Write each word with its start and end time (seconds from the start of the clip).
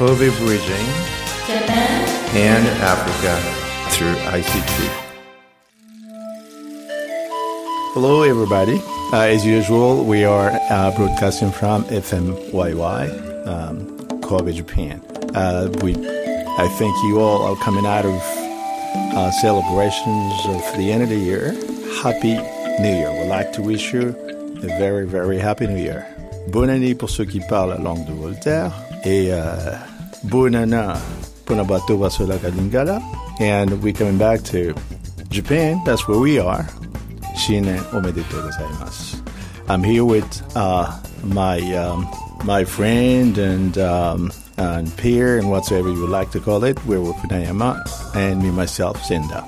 Kobe 0.00 0.30
Bridging 0.38 0.86
Japan 1.46 2.34
and 2.34 2.66
Africa 2.80 3.36
through 3.90 4.14
ICT. 4.32 4.88
Hello, 7.92 8.22
everybody. 8.22 8.80
Uh, 9.12 9.24
as 9.24 9.44
usual, 9.44 10.02
we 10.06 10.24
are 10.24 10.52
uh, 10.70 10.90
broadcasting 10.96 11.52
from 11.52 11.84
FMYY, 11.84 13.46
um, 13.46 14.20
Kobe, 14.22 14.54
Japan. 14.54 15.02
Uh, 15.34 15.68
we, 15.82 15.92
I 15.92 16.66
think 16.78 16.96
you 17.04 17.20
all 17.20 17.42
are 17.42 17.56
coming 17.56 17.84
out 17.84 18.06
of 18.06 18.22
uh, 19.14 19.30
celebrations 19.32 20.32
of 20.46 20.78
the 20.78 20.92
end 20.92 21.02
of 21.02 21.10
the 21.10 21.18
year. 21.18 21.52
Happy 22.02 22.36
New 22.80 22.96
Year. 22.96 23.12
We'd 23.20 23.28
like 23.28 23.52
to 23.52 23.60
wish 23.60 23.92
you 23.92 24.16
a 24.62 24.78
very, 24.78 25.06
very 25.06 25.38
happy 25.38 25.66
New 25.66 25.76
Year. 25.76 26.06
Bonne 26.48 26.70
année 26.70 26.94
pour 26.94 27.10
ceux 27.10 27.26
qui 27.26 27.40
parlent 27.40 27.68
la 27.68 27.76
langue 27.76 28.06
de 28.06 28.12
Voltaire 28.12 28.72
et 29.04 29.30
nos 31.56 31.66
bateaux 31.66 31.98
Vasola 31.98 32.38
Kalingala. 32.38 33.00
And 33.40 33.82
we're 33.82 33.92
coming 33.92 34.18
back 34.18 34.42
to 34.44 34.74
Japan. 35.28 35.80
That's 35.84 36.06
where 36.06 36.18
we 36.18 36.38
are. 36.38 36.66
Shine 37.36 37.78
omedetou 37.92 38.42
gozaimasu. 38.42 39.16
I'm 39.68 39.82
here 39.82 40.04
with 40.04 40.42
uh, 40.56 40.90
my 41.24 41.60
um, 41.76 42.06
my 42.44 42.64
friend 42.64 43.38
and 43.38 43.78
um, 43.78 44.32
and 44.56 44.94
peer 44.96 45.38
and 45.38 45.50
whatsoever 45.50 45.88
you 45.88 46.00
would 46.00 46.10
like 46.10 46.30
to 46.32 46.40
call 46.40 46.64
it. 46.64 46.76
We're 46.84 47.00
with 47.00 47.16
Funayama 47.16 47.80
and 48.14 48.42
me 48.42 48.50
myself, 48.50 49.02
Senda 49.04 49.42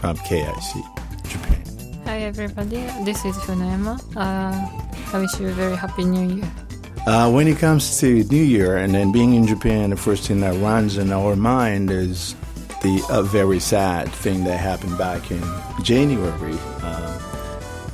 from 0.00 0.16
KIC 0.18 0.82
Japan. 1.28 1.62
Hi 2.04 2.18
everybody, 2.20 2.84
this 3.04 3.24
is 3.24 3.36
Funayama. 3.46 3.96
Uh, 4.16 5.16
I 5.16 5.18
wish 5.18 5.40
you 5.40 5.48
a 5.48 5.52
very 5.52 5.76
happy 5.76 6.04
new 6.04 6.36
year. 6.36 6.63
Uh, 7.06 7.30
when 7.30 7.46
it 7.46 7.58
comes 7.58 8.00
to 8.00 8.24
New 8.24 8.42
Year 8.42 8.78
and 8.78 8.94
then 8.94 9.12
being 9.12 9.34
in 9.34 9.46
Japan, 9.46 9.90
the 9.90 9.96
first 9.96 10.26
thing 10.26 10.40
that 10.40 10.58
runs 10.62 10.96
in 10.96 11.12
our 11.12 11.36
mind 11.36 11.90
is 11.90 12.34
the 12.80 13.04
uh, 13.10 13.20
very 13.20 13.60
sad 13.60 14.08
thing 14.08 14.44
that 14.44 14.56
happened 14.56 14.96
back 14.96 15.30
in 15.30 15.42
January 15.82 16.56
uh, 16.82 17.20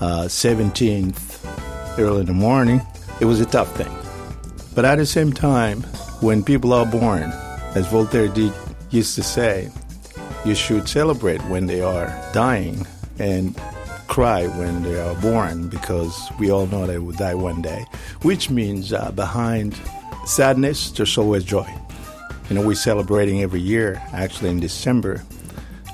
uh, 0.01 0.25
17th, 0.27 1.99
early 1.99 2.21
in 2.21 2.27
the 2.27 2.33
morning. 2.33 2.81
It 3.21 3.25
was 3.25 3.41
a 3.41 3.47
tough 3.47 3.75
thing. 3.75 3.93
But 4.77 4.85
at 4.85 4.99
the 4.99 5.07
same 5.07 5.33
time, 5.33 5.83
when 6.21 6.45
people 6.45 6.73
are 6.73 6.87
born, 6.87 7.33
as 7.75 7.89
Voltaire 7.89 8.29
did, 8.29 8.53
used 8.91 9.17
to 9.17 9.25
say, 9.25 9.73
you 10.45 10.55
should 10.55 10.89
celebrate 10.89 11.43
when 11.47 11.67
they 11.67 11.81
are 11.81 12.07
dying 12.33 12.87
and 13.19 13.61
cry 14.11 14.49
when 14.59 14.83
they 14.83 15.01
are 15.01 15.15
born 15.23 15.69
because 15.69 16.31
we 16.41 16.51
all 16.51 16.67
know 16.67 16.85
they 16.85 16.99
will 16.99 17.15
die 17.15 17.35
one 17.35 17.63
day, 17.63 17.87
which 18.23 18.51
means 18.51 18.93
uh, 18.93 19.13
behind 19.13 19.79
sadness, 20.27 20.91
there's 20.91 21.17
always 21.17 21.45
joy. 21.45 21.67
You 22.49 22.57
know, 22.57 22.67
we're 22.67 22.75
celebrating 22.75 23.41
every 23.41 23.61
year, 23.61 24.03
actually 24.13 24.51
in 24.51 24.59
December. 24.59 25.23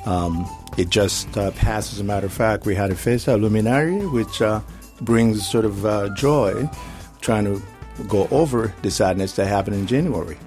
Um, 0.06 0.48
it 0.78 0.88
just 0.88 1.36
uh, 1.36 1.50
passed, 1.52 1.92
as 1.92 2.00
a 2.00 2.04
matter 2.04 2.26
of 2.26 2.32
fact, 2.32 2.64
we 2.64 2.74
had 2.74 2.90
a 2.90 2.96
Festa 2.96 3.32
Luminarie, 3.32 4.10
which 4.10 4.40
uh, 4.40 4.62
brings 5.02 5.46
sort 5.46 5.66
of 5.66 5.84
uh, 5.84 6.08
joy, 6.14 6.68
trying 7.20 7.44
to 7.44 7.62
go 8.08 8.28
over 8.30 8.74
the 8.80 8.90
sadness 8.90 9.36
that 9.36 9.46
happened 9.46 9.76
in 9.76 9.86
January. 9.86 10.38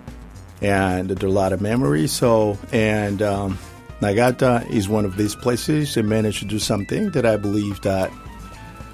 And 0.61 1.09
there 1.09 1.29
are 1.29 1.31
a 1.31 1.33
lot 1.33 1.53
of 1.53 1.61
memories. 1.61 2.11
So, 2.11 2.57
and 2.71 3.21
um, 3.21 3.59
Nagata 4.01 4.67
is 4.69 4.87
one 4.87 5.03
of 5.03 5.17
these 5.17 5.35
places 5.35 5.93
that 5.95 6.03
managed 6.03 6.39
to 6.39 6.45
do 6.45 6.57
something 6.59 7.09
that 7.11 7.25
I 7.25 7.35
believe 7.35 7.81
that 7.81 8.11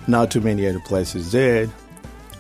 not 0.07 0.31
too 0.31 0.41
many 0.41 0.67
other 0.67 0.79
places 0.79 1.31
did, 1.31 1.69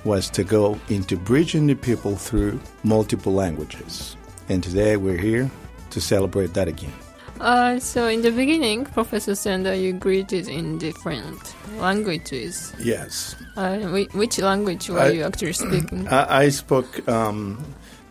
was 0.03 0.29
to 0.31 0.43
go 0.43 0.79
into 0.89 1.15
bridging 1.17 1.67
the 1.67 1.75
people 1.75 2.15
through 2.15 2.59
multiple 2.83 3.33
languages. 3.33 4.15
And 4.49 4.63
today 4.63 4.97
we're 4.97 5.17
here 5.17 5.49
to 5.91 6.01
celebrate 6.01 6.53
that 6.53 6.67
again. 6.67 6.93
Uh, 7.39 7.77
so 7.79 8.07
in 8.07 8.21
the 8.21 8.31
beginning, 8.31 8.85
Professor 8.85 9.35
Senda, 9.35 9.75
you 9.77 9.93
greeted 9.93 10.47
in 10.47 10.77
different 10.77 11.53
languages. 11.77 12.73
Yes. 12.79 13.35
Uh, 13.57 13.77
which 14.13 14.39
language 14.39 14.89
were 14.89 15.01
I- 15.01 15.09
you 15.09 15.23
actually 15.23 15.53
speaking? 15.53 16.07
I, 16.11 16.45
I 16.45 16.49
spoke, 16.49 17.07
um, 17.09 17.63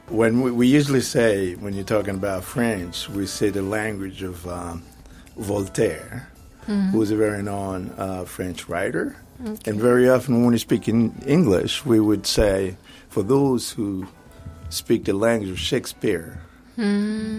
when 0.09 0.41
we, 0.43 0.51
we 0.51 0.67
usually 0.67 1.01
say, 1.01 1.55
when 1.55 1.75
you're 1.75 1.85
talking 1.85 2.15
about 2.15 2.45
French, 2.45 3.09
we 3.09 3.27
say 3.27 3.51
the 3.51 3.63
language 3.63 4.23
of 4.23 4.47
um, 4.47 4.83
Voltaire, 5.37 6.29
who 6.67 6.99
was 6.99 7.11
a 7.11 7.17
very 7.17 7.43
known 7.43 7.93
uh, 7.99 8.25
French 8.25 8.69
writer. 8.69 9.17
And 9.67 9.81
very 9.81 10.09
often 10.09 10.43
when 10.43 10.53
we 10.53 10.59
speak 10.59 10.89
in 10.89 11.15
English, 11.27 11.85
we 11.85 12.01
would 12.01 12.27
say, 12.27 12.77
for 13.09 13.23
those 13.23 13.71
who 13.73 14.07
speak 14.71 15.05
the 15.05 15.13
language 15.13 15.51
of 15.51 15.59
Shakespeare, 15.59 16.41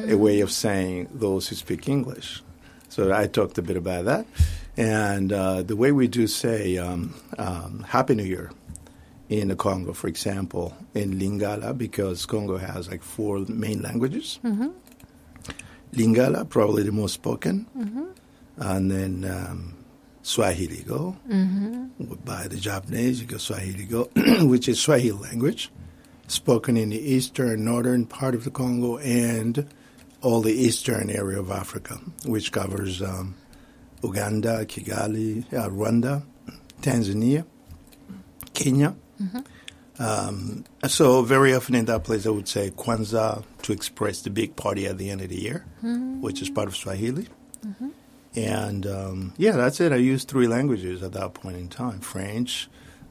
a 0.09 0.15
way 0.15 0.41
of 0.41 0.51
saying 0.51 1.09
those 1.13 1.47
who 1.47 1.55
speak 1.55 1.89
English. 1.89 2.41
So 2.89 3.11
I 3.13 3.27
talked 3.27 3.57
a 3.57 3.61
bit 3.61 3.77
about 3.77 4.05
that. 4.05 4.25
And 4.77 5.31
uh, 5.33 5.63
the 5.63 5.75
way 5.75 5.91
we 5.91 6.07
do 6.07 6.27
say 6.27 6.77
um, 6.77 7.13
um, 7.37 7.85
Happy 7.87 8.15
New 8.15 8.23
Year 8.23 8.51
in 9.29 9.47
the 9.47 9.55
Congo, 9.55 9.93
for 9.93 10.07
example, 10.07 10.73
in 10.93 11.19
Lingala, 11.19 11.75
because 11.77 12.25
Congo 12.25 12.57
has 12.57 12.87
like 12.89 13.01
four 13.03 13.39
main 13.47 13.81
languages. 13.81 14.39
Lingala, 15.93 16.47
probably 16.47 16.83
the 16.83 16.91
most 16.91 17.13
spoken, 17.13 17.65
and 18.57 18.91
then 18.91 19.25
um, 19.25 19.73
Swahili 20.23 20.83
go 20.83 21.15
by 22.25 22.47
the 22.47 22.57
Japanese. 22.57 23.21
You 23.21 23.27
go 23.27 23.37
Swahili 23.37 23.85
go, 23.85 24.09
which 24.47 24.67
is 24.67 24.79
Swahili 24.79 25.17
language, 25.17 25.71
spoken 26.27 26.75
in 26.77 26.89
the 26.89 26.99
eastern 26.99 27.63
northern 27.65 28.05
part 28.05 28.35
of 28.35 28.43
the 28.43 28.51
Congo 28.51 28.97
and 28.97 29.67
all 30.21 30.41
the 30.41 30.53
eastern 30.53 31.09
area 31.09 31.39
of 31.39 31.51
Africa, 31.51 31.99
which 32.25 32.51
covers 32.51 33.01
um, 33.01 33.35
Uganda, 34.03 34.65
Kigali, 34.65 35.45
uh, 35.53 35.69
Rwanda, 35.69 36.23
Tanzania, 36.81 37.45
Kenya. 38.53 38.95
Um, 39.97 40.65
so 40.87 41.21
very 41.21 41.53
often 41.53 41.73
in 41.75 41.85
that 41.85 42.03
place, 42.03 42.25
I 42.25 42.29
would 42.29 42.49
say 42.49 42.69
Kwanzaa 42.71 43.43
to 43.61 43.71
express 43.71 44.21
the 44.21 44.29
big 44.29 44.55
party 44.57 44.85
at 44.87 44.97
the 44.97 45.09
end 45.09 45.21
of 45.21 45.29
the 45.29 45.39
year, 45.41 45.65
which 46.21 46.41
is 46.41 46.49
part 46.49 46.67
of 46.67 46.75
Swahili. 46.75 47.27
And 48.35 48.85
um, 48.85 49.33
yeah, 49.37 49.53
that's 49.55 49.79
it. 49.79 49.93
I 49.93 49.95
used 49.95 50.27
three 50.27 50.47
languages 50.47 51.01
at 51.01 51.13
that 51.13 51.33
point 51.33 51.55
in 51.55 51.69
time: 51.69 52.01
French, 52.01 52.67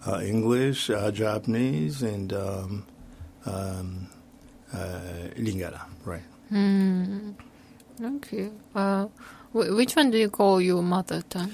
uh, 0.07 0.21
English, 0.21 0.91
uh, 0.91 1.11
Japanese, 1.11 2.03
and 2.03 2.31
um, 2.35 2.85
um, 3.47 4.09
uh, 4.75 5.01
Lingala. 5.39 5.81
Right. 6.05 6.23
okay. 8.03 8.51
Uh, 8.75 9.07
wh- 9.53 9.73
which 9.75 9.97
one 9.97 10.11
do 10.11 10.19
you 10.19 10.29
call 10.29 10.61
your 10.61 10.83
mother 10.83 11.23
tongue? 11.31 11.53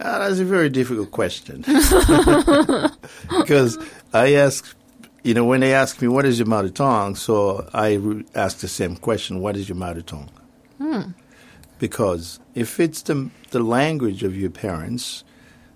Uh, 0.00 0.18
that's 0.20 0.40
a 0.40 0.44
very 0.46 0.70
difficult 0.70 1.10
question 1.10 1.60
because 3.38 3.76
I 4.14 4.32
ask, 4.34 4.74
you 5.22 5.34
know, 5.34 5.44
when 5.44 5.60
they 5.60 5.74
ask 5.74 6.00
me 6.00 6.08
what 6.08 6.24
is 6.24 6.38
your 6.38 6.48
mother 6.48 6.70
tongue, 6.70 7.16
so 7.16 7.68
I 7.74 7.94
re- 7.94 8.24
ask 8.34 8.58
the 8.58 8.68
same 8.68 8.96
question: 8.96 9.40
What 9.40 9.56
is 9.58 9.68
your 9.68 9.76
mother 9.76 10.00
tongue? 10.00 10.30
Because 11.78 12.40
if 12.54 12.80
it's 12.80 13.02
the 13.02 13.28
the 13.50 13.60
language 13.60 14.22
of 14.22 14.34
your 14.34 14.48
parents, 14.48 15.22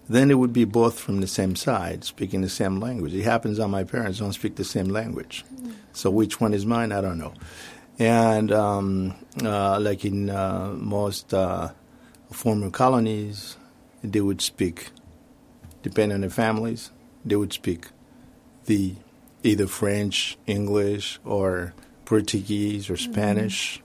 then 0.08 0.30
it 0.30 0.34
would 0.34 0.54
be 0.54 0.64
both 0.64 0.98
from 0.98 1.20
the 1.20 1.26
same 1.26 1.54
side, 1.54 2.04
speaking 2.04 2.40
the 2.40 2.48
same 2.48 2.80
language. 2.80 3.12
It 3.12 3.24
happens 3.24 3.58
that 3.58 3.68
my 3.68 3.84
parents 3.84 4.20
don't 4.20 4.32
speak 4.32 4.56
the 4.56 4.64
same 4.64 4.86
language, 4.86 5.44
so 5.92 6.10
which 6.10 6.40
one 6.40 6.54
is 6.54 6.64
mine? 6.64 6.92
I 6.92 7.02
don't 7.02 7.18
know. 7.18 7.34
And 7.98 8.50
um, 8.52 9.14
uh, 9.42 9.78
like 9.80 10.06
in 10.06 10.30
uh, 10.30 10.74
most 10.78 11.34
uh, 11.34 11.72
former 12.30 12.70
colonies, 12.70 13.56
they 14.12 14.20
would 14.20 14.40
speak, 14.40 14.90
depending 15.82 16.16
on 16.16 16.20
the 16.20 16.30
families, 16.30 16.90
they 17.24 17.36
would 17.36 17.52
speak 17.52 17.88
the 18.66 18.94
either 19.42 19.66
French, 19.66 20.36
English, 20.46 21.18
or 21.24 21.74
Portuguese 22.04 22.90
or 22.90 22.94
mm-hmm. 22.94 23.12
Spanish, 23.12 23.82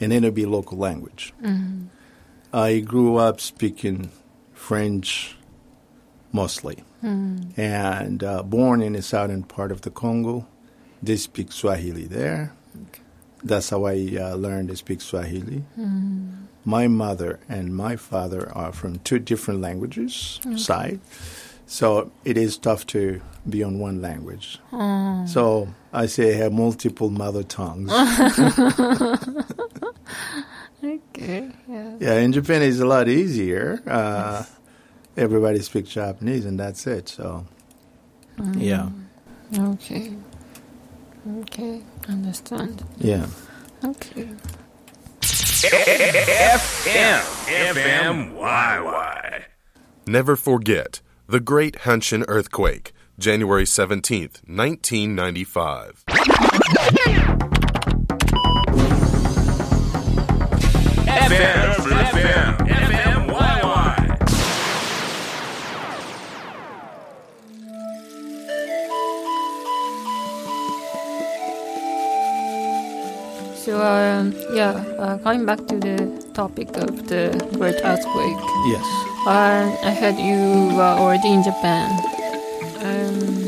and 0.00 0.12
then 0.12 0.24
it'd 0.24 0.34
be 0.34 0.46
local 0.46 0.78
language. 0.78 1.32
Mm-hmm. 1.42 1.86
I 2.52 2.80
grew 2.80 3.16
up 3.16 3.40
speaking 3.40 4.10
French 4.52 5.36
mostly, 6.32 6.82
mm-hmm. 7.02 7.60
and 7.60 8.22
uh, 8.22 8.42
born 8.42 8.82
in 8.82 8.94
the 8.94 9.02
southern 9.02 9.44
part 9.44 9.70
of 9.70 9.82
the 9.82 9.90
Congo. 9.90 10.46
They 11.02 11.16
speak 11.16 11.52
Swahili 11.52 12.06
there. 12.06 12.52
That's 13.44 13.70
how 13.70 13.84
I 13.86 14.16
uh, 14.20 14.34
learned 14.36 14.68
to 14.68 14.76
speak 14.76 15.00
Swahili. 15.00 15.64
My 16.64 16.86
mother 16.88 17.40
and 17.48 17.74
my 17.74 17.96
father 17.96 18.50
are 18.54 18.72
from 18.72 18.98
two 19.00 19.18
different 19.18 19.60
languages 19.60 20.40
side, 20.56 21.00
so 21.66 22.12
it 22.24 22.36
is 22.38 22.56
tough 22.56 22.86
to 22.88 23.20
be 23.48 23.64
on 23.64 23.80
one 23.80 24.00
language. 24.00 24.60
So 25.26 25.68
I 25.92 26.06
say 26.06 26.34
I 26.34 26.36
have 26.38 26.52
multiple 26.52 27.10
mother 27.10 27.42
tongues. 27.42 27.90
Okay. 30.84 31.48
Yeah. 31.68 31.96
yeah, 32.00 32.14
in 32.18 32.32
Japan 32.32 32.60
it's 32.62 32.80
a 32.80 32.84
lot 32.86 33.08
easier. 33.08 33.80
Uh, 33.86 34.44
Everybody 35.16 35.60
speaks 35.60 35.90
Japanese, 35.90 36.44
and 36.46 36.58
that's 36.58 36.86
it. 36.86 37.08
So, 37.08 37.46
yeah. 38.56 38.88
Okay. 39.56 40.14
Okay, 41.28 41.82
understand. 42.08 42.84
Yeah. 42.98 43.26
Okay. 43.84 44.28
FM 45.62 47.20
FMYY. 47.74 49.44
Never 50.06 50.34
forget 50.36 51.00
the 51.28 51.38
Great 51.38 51.76
Hanshin 51.84 52.24
Earthquake, 52.26 52.92
January 53.18 53.64
17th, 53.64 54.42
1995. 54.48 56.02
FM 61.06 61.28
FM 61.32 61.61
So, 73.64 73.80
um, 73.80 74.34
yeah, 74.52 74.70
uh, 74.98 75.18
coming 75.18 75.46
back 75.46 75.58
to 75.68 75.78
the 75.78 75.96
topic 76.34 76.76
of 76.78 77.06
the 77.06 77.30
great 77.54 77.76
earthquake, 77.84 78.40
Yes. 78.66 78.84
uh, 79.24 79.70
I 79.84 79.92
heard 79.94 80.16
you 80.18 80.74
were 80.76 80.82
already 80.98 81.28
in 81.32 81.44
Japan. 81.44 81.88
Um, 82.82 83.38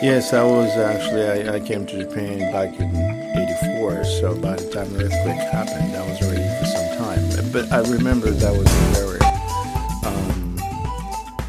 Yes, 0.00 0.32
I 0.32 0.44
was 0.44 0.70
actually, 0.76 1.26
I, 1.48 1.54
I 1.56 1.60
came 1.60 1.86
to 1.86 1.98
Japan 2.04 2.38
back 2.52 2.78
in 2.78 2.94
84, 3.74 4.04
so 4.04 4.34
by 4.36 4.54
the 4.56 4.70
time 4.70 4.92
the 4.92 5.04
earthquake 5.06 5.40
happened, 5.50 5.96
I 5.96 6.06
was 6.08 6.22
already 6.22 6.46
for 6.60 6.66
some 6.66 6.98
time. 6.98 7.50
But 7.52 7.72
I 7.72 7.80
remember 7.90 8.30
that 8.30 8.52
was 8.52 8.66
a 8.68 8.86
very, 9.00 9.20
um, 10.06 10.56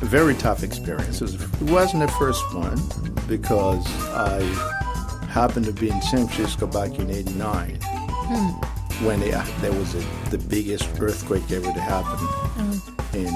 very 0.02 0.34
tough 0.36 0.64
experience. 0.64 1.18
It, 1.22 1.24
was, 1.24 1.36
it 1.36 1.62
wasn't 1.70 2.04
the 2.08 2.12
first 2.14 2.42
one 2.56 2.80
because 3.28 3.86
I 4.14 4.42
happened 5.30 5.66
to 5.66 5.74
be 5.74 5.90
in 5.90 6.02
San 6.02 6.26
Francisco 6.28 6.66
back 6.66 6.98
in 6.98 7.12
89 7.12 7.78
Hmm. 8.28 9.06
when 9.06 9.20
they, 9.20 9.34
uh, 9.34 9.46
there 9.62 9.72
was 9.72 9.94
a, 9.94 10.00
the 10.32 10.38
biggest 10.38 10.90
earthquake 11.00 11.52
ever 11.52 11.72
to 11.72 11.80
happen 11.80 12.18
oh. 12.18 12.96
in, 13.14 13.28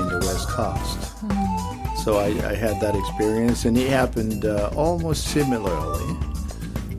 in 0.00 0.08
the 0.08 0.18
West 0.20 0.48
Coast. 0.48 0.98
Hmm. 1.20 1.94
So 1.96 2.18
I, 2.18 2.26
I 2.48 2.54
had 2.54 2.80
that 2.80 2.94
experience, 2.94 3.64
and 3.64 3.76
it 3.76 3.88
happened 3.88 4.44
uh, 4.44 4.70
almost 4.76 5.24
similarly. 5.28 6.16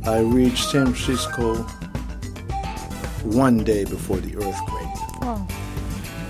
I 0.05 0.19
reached 0.19 0.65
San 0.65 0.93
Francisco 0.93 1.63
one 3.23 3.63
day 3.63 3.85
before 3.85 4.17
the 4.17 4.35
earthquake, 4.35 4.95
oh, 5.21 5.47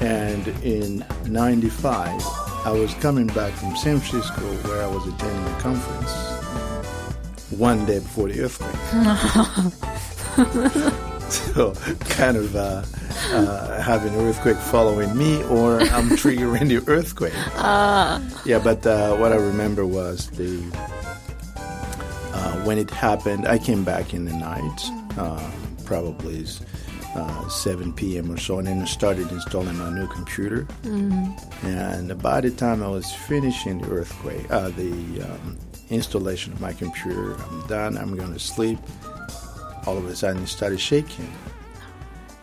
and 0.01 0.47
in 0.63 1.03
'95, 1.25 2.21
I 2.65 2.71
was 2.71 2.93
coming 2.95 3.27
back 3.27 3.53
from 3.53 3.75
San 3.75 3.99
Francisco 3.99 4.41
where 4.67 4.83
I 4.83 4.87
was 4.87 5.07
attending 5.07 5.53
a 5.53 5.59
conference 5.59 6.11
mm-hmm. 6.11 7.57
one 7.57 7.85
day 7.85 7.99
before 7.99 8.29
the 8.29 8.41
earthquake. 8.41 9.95
so, 11.29 11.73
kind 12.01 12.37
of 12.37 12.55
uh, 12.55 12.83
uh, 13.33 13.81
having 13.81 14.13
an 14.13 14.21
earthquake 14.21 14.57
following 14.57 15.17
me, 15.17 15.43
or 15.43 15.81
I'm 15.81 16.09
triggering 16.21 16.69
the 16.69 16.83
earthquake. 16.89 17.33
Yeah, 18.45 18.59
but 18.63 18.85
uh, 18.85 19.15
what 19.17 19.33
I 19.33 19.35
remember 19.35 19.85
was 19.85 20.29
the 20.31 20.63
uh, 22.33 22.63
when 22.63 22.77
it 22.77 22.89
happened. 22.89 23.47
I 23.47 23.57
came 23.57 23.83
back 23.83 24.13
in 24.13 24.25
the 24.25 24.33
night, 24.33 24.89
uh, 25.17 25.51
probably 25.83 26.45
uh, 27.15 27.49
7 27.49 27.91
p.m. 27.93 28.31
or 28.31 28.37
so, 28.37 28.59
and 28.59 28.67
then 28.67 28.81
I 28.81 28.85
started 28.85 29.29
installing 29.31 29.77
my 29.77 29.89
new 29.89 30.07
computer. 30.07 30.67
And 31.63 32.21
by 32.21 32.39
the 32.41 32.51
time 32.51 32.81
I 32.81 32.87
was 32.87 33.11
finishing 33.13 33.79
the 33.81 33.89
earthquake, 33.91 34.49
uh, 34.49 34.69
the 34.69 35.21
um, 35.23 35.57
installation 35.89 36.53
of 36.53 36.61
my 36.61 36.71
computer, 36.71 37.35
I'm 37.35 37.67
done. 37.67 37.97
I'm 37.97 38.15
going 38.15 38.31
to 38.31 38.39
sleep. 38.39 38.79
All 39.89 39.97
of 39.97 40.05
a 40.05 40.15
sudden, 40.15 40.43
it 40.43 40.47
started 40.47 40.79
shaking 40.79 41.33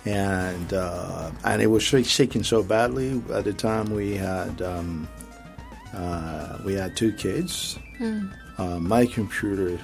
and 0.04 0.72
uh, 0.72 1.30
and 1.44 1.62
it 1.62 1.68
was 1.68 1.82
shaking 1.82 2.42
so 2.42 2.64
badly. 2.64 3.22
At 3.32 3.44
the 3.44 3.52
time, 3.52 3.90
we 3.90 4.14
had 4.16 4.60
um, 4.62 5.08
uh, 5.92 6.58
we 6.64 6.74
had 6.74 6.96
two 6.96 7.12
kids. 7.12 7.78
Uh, 8.58 8.80
my 8.80 9.06
computer 9.06 9.78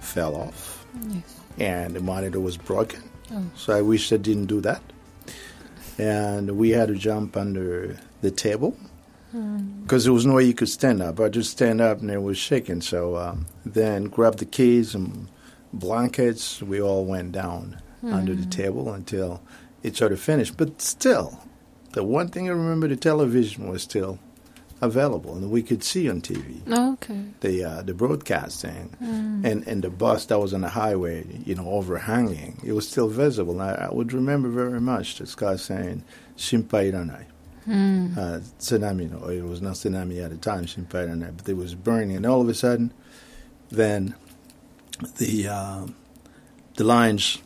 fell 0.00 0.36
off, 0.36 0.84
yes. 1.08 1.40
and 1.58 1.96
the 1.96 2.00
monitor 2.00 2.38
was 2.38 2.58
broken. 2.58 3.02
So 3.56 3.72
I 3.74 3.80
wish 3.80 4.12
I 4.12 4.18
didn't 4.18 4.46
do 4.46 4.60
that. 4.60 4.82
And 5.96 6.58
we 6.58 6.70
had 6.70 6.88
to 6.88 6.94
jump 6.94 7.34
under 7.34 7.96
the 8.20 8.30
table 8.30 8.76
because 9.82 10.04
there 10.04 10.12
was 10.12 10.26
no 10.26 10.34
way 10.34 10.44
you 10.44 10.54
could 10.54 10.68
stand 10.68 11.02
up. 11.02 11.18
I 11.18 11.30
just 11.30 11.50
stand 11.50 11.80
up 11.80 12.00
and 12.00 12.10
it 12.10 12.22
was 12.22 12.38
shaking. 12.38 12.82
So 12.82 13.16
um, 13.16 13.46
then 13.64 14.04
grabbed 14.04 14.38
the 14.38 14.44
keys 14.44 14.94
and 14.94 15.28
blankets. 15.78 16.62
We 16.62 16.80
all 16.80 17.04
went 17.04 17.32
down 17.32 17.80
under 18.02 18.34
the 18.34 18.46
table 18.46 18.92
until 18.92 19.40
it 19.82 19.96
sort 19.96 20.12
of 20.12 20.20
finished. 20.20 20.56
But 20.56 20.82
still, 20.82 21.40
the 21.92 22.04
one 22.04 22.28
thing 22.28 22.48
I 22.48 22.52
remember, 22.52 22.86
the 22.88 22.96
television 22.96 23.68
was 23.68 23.82
still 23.82 24.18
available 24.80 25.34
and 25.34 25.50
we 25.50 25.62
could 25.62 25.82
see 25.82 26.10
on 26.10 26.20
TV 26.20 26.60
Okay. 26.94 27.24
the 27.40 27.64
uh, 27.64 27.80
the 27.82 27.94
broadcasting 27.94 28.90
and 29.00 29.66
and 29.66 29.82
the 29.82 29.88
bus 29.88 30.26
that 30.26 30.38
was 30.38 30.52
on 30.52 30.60
the 30.60 30.68
highway, 30.68 31.24
you 31.46 31.54
know, 31.54 31.70
overhanging. 31.70 32.60
It 32.64 32.72
was 32.72 32.86
still 32.88 33.08
visible. 33.08 33.58
And 33.60 33.62
I, 33.62 33.86
I 33.88 33.94
would 33.94 34.12
remember 34.12 34.48
very 34.50 34.80
much 34.80 35.18
this 35.18 35.34
guy 35.34 35.56
saying 35.56 36.04
"Shimpai 36.36 36.92
iranai." 36.92 37.24
Uh, 37.66 38.40
tsunami, 38.58 39.10
no, 39.10 39.28
it 39.28 39.42
was 39.42 39.62
not 39.62 39.72
tsunami 39.74 40.22
at 40.22 40.30
the 40.32 40.36
time, 40.36 40.64
iranai, 40.66 41.34
but 41.34 41.48
it 41.48 41.56
was 41.56 41.74
burning. 41.74 42.16
And 42.16 42.26
all 42.26 42.42
of 42.42 42.48
a 42.50 42.54
sudden, 42.54 42.92
then 43.70 44.14
the 45.18 45.48
uh, 45.48 45.86
the 46.76 46.84
lines 46.84 47.38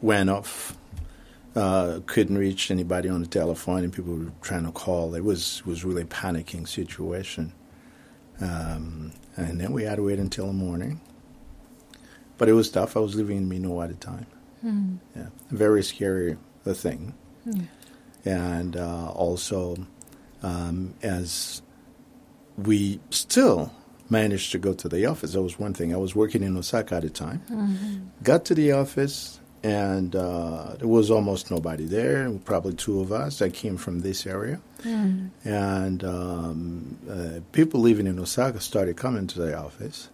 went 0.00 0.30
off. 0.30 0.76
Uh, 1.56 1.98
couldn't 2.06 2.38
reach 2.38 2.70
anybody 2.70 3.08
on 3.08 3.20
the 3.20 3.26
telephone, 3.26 3.82
and 3.82 3.92
people 3.92 4.14
were 4.14 4.32
trying 4.40 4.64
to 4.64 4.72
call. 4.72 5.14
It 5.14 5.24
was 5.24 5.64
was 5.66 5.84
really 5.84 6.04
panicking 6.04 6.68
situation. 6.68 7.52
Um, 8.40 9.12
and 9.36 9.60
then 9.60 9.72
we 9.72 9.82
had 9.84 9.96
to 9.96 10.02
wait 10.02 10.18
until 10.18 10.46
the 10.46 10.52
morning. 10.52 11.00
But 12.38 12.48
it 12.48 12.54
was 12.54 12.70
tough. 12.70 12.96
I 12.96 13.00
was 13.00 13.14
living 13.16 13.36
in 13.36 13.48
Mino 13.48 13.82
at 13.82 13.88
the 13.90 13.96
time. 13.96 14.26
Yeah, 15.16 15.26
very 15.50 15.82
scary 15.82 16.36
uh, 16.64 16.72
thing. 16.72 17.14
And 18.24 18.76
uh, 18.76 19.10
also, 19.10 19.76
um, 20.42 20.94
as 21.02 21.62
we 22.56 23.00
still 23.10 23.72
managed 24.10 24.52
to 24.52 24.58
go 24.58 24.72
to 24.74 24.88
the 24.88 25.06
office, 25.06 25.32
that 25.32 25.42
was 25.42 25.58
one 25.58 25.72
thing. 25.74 25.94
I 25.94 25.96
was 25.98 26.14
working 26.14 26.42
in 26.42 26.56
Osaka 26.56 26.96
at 26.96 27.02
the 27.02 27.10
time. 27.10 27.42
Got 28.22 28.44
to 28.46 28.54
the 28.54 28.72
office, 28.72 29.38
and 29.62 30.16
uh, 30.16 30.74
there 30.78 30.88
was 30.88 31.10
almost 31.10 31.50
nobody 31.50 31.84
there. 31.84 32.30
Probably 32.44 32.74
two 32.74 33.00
of 33.00 33.12
us 33.12 33.38
that 33.38 33.52
came 33.54 33.76
from 33.76 34.00
this 34.00 34.26
area 34.26 34.60
and 35.44 36.02
um, 36.04 36.96
uh, 37.10 37.40
people 37.52 37.80
living 37.80 38.06
in 38.06 38.18
Osaka 38.18 38.60
started 38.60 38.96
coming 38.96 39.26
to 39.26 39.38
the 39.38 39.56
office. 39.56 40.08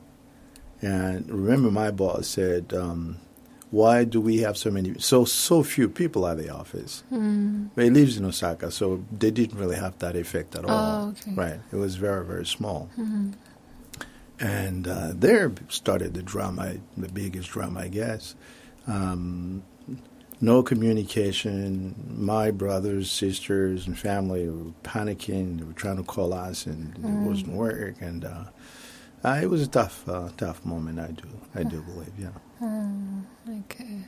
And 0.83 1.29
remember, 1.31 1.71
my 1.71 1.91
boss 1.91 2.27
said, 2.29 2.75
um, 2.75 3.17
"Why 3.71 4.05
do 4.05 4.21
we 4.21 4.39
have 4.39 4.57
so 4.59 4.71
many, 4.71 4.95
so 4.99 5.25
so 5.25 5.63
few 5.63 5.89
people 5.89 6.27
at 6.27 6.37
the 6.37 6.51
office?" 6.51 7.03
But 7.75 7.85
he 7.85 7.91
lives 7.91 8.17
in 8.19 8.25
Osaka, 8.25 8.71
so 8.71 9.03
they 9.17 9.31
didn't 9.31 9.59
really 9.59 9.77
have 9.77 9.99
that 10.01 10.17
effect 10.17 10.55
at 10.55 10.65
all. 10.65 11.07
Oh, 11.07 11.09
okay. 11.11 11.33
Right? 11.35 11.61
It 11.73 11.77
was 11.77 11.95
very 11.97 12.25
very 12.27 12.45
small. 12.47 12.91
And 14.39 14.87
uh, 14.87 15.13
there 15.15 15.53
started 15.69 16.15
the 16.15 16.23
drama, 16.23 16.75
the 16.97 17.09
biggest 17.09 17.51
drama, 17.51 17.81
I 17.81 17.89
guess. 17.89 18.35
Um, 18.87 19.63
no 20.41 20.63
communication. 20.63 21.95
My 22.19 22.51
brothers, 22.51 23.11
sisters, 23.11 23.87
and 23.87 23.99
family 23.99 24.49
were 24.49 24.73
panicking. 24.85 25.59
They 25.59 25.65
were 25.65 25.73
trying 25.73 25.97
to 25.97 26.03
call 26.03 26.35
us, 26.35 26.67
and 26.67 26.95
it 26.99 27.29
wasn't 27.29 27.53
work. 27.53 27.97
And 28.01 28.25
uh, 28.25 28.45
uh, 29.25 29.39
it 29.43 29.47
was 29.49 29.63
a 29.63 29.67
tough, 29.69 30.07
uh, 30.09 30.29
tough 30.37 30.65
moment. 30.65 31.01
I 31.01 31.13
do, 31.13 31.29
I 31.55 31.63
do 31.63 31.81
believe. 31.83 32.13
Yeah. 32.19 32.29
Okay. 33.65 34.01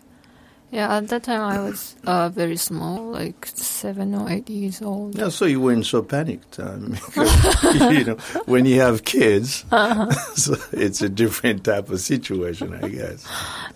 Yeah, 0.71 0.97
at 0.99 1.09
that 1.09 1.23
time 1.23 1.41
I 1.41 1.61
was 1.61 1.97
uh, 2.05 2.29
very 2.29 2.57
small, 2.57 3.13
like 3.13 3.47
seven 3.55 4.15
or 4.15 4.29
eight 4.29 4.51
years 4.51 4.83
old. 4.83 5.17
Yeah. 5.17 5.31
So 5.31 5.47
you 5.47 5.61
weren't 5.63 5.87
so 5.87 6.03
panicked, 6.03 6.61
um, 6.61 6.91
because, 6.91 7.65
you 7.99 8.05
know, 8.05 8.17
when 8.45 8.67
you 8.67 8.79
have 8.81 9.05
kids, 9.05 9.65
so 10.35 10.57
it's 10.73 11.01
a 11.01 11.09
different 11.09 11.65
type 11.65 11.89
of 11.89 12.01
situation, 12.01 12.75
I 12.75 12.89
guess. 12.89 13.27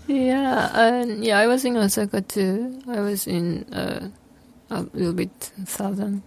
Yeah, 0.07 0.69
and 0.79 1.25
yeah, 1.25 1.39
I 1.39 1.47
was 1.47 1.65
in 1.65 1.77
Osaka 1.79 2.21
too. 2.21 2.83
I 2.87 3.01
was 3.01 3.27
in 3.27 3.65
uh, 3.73 4.09
a 4.69 4.83
little 4.93 5.15
bit 5.15 5.51
southern, 5.67 6.23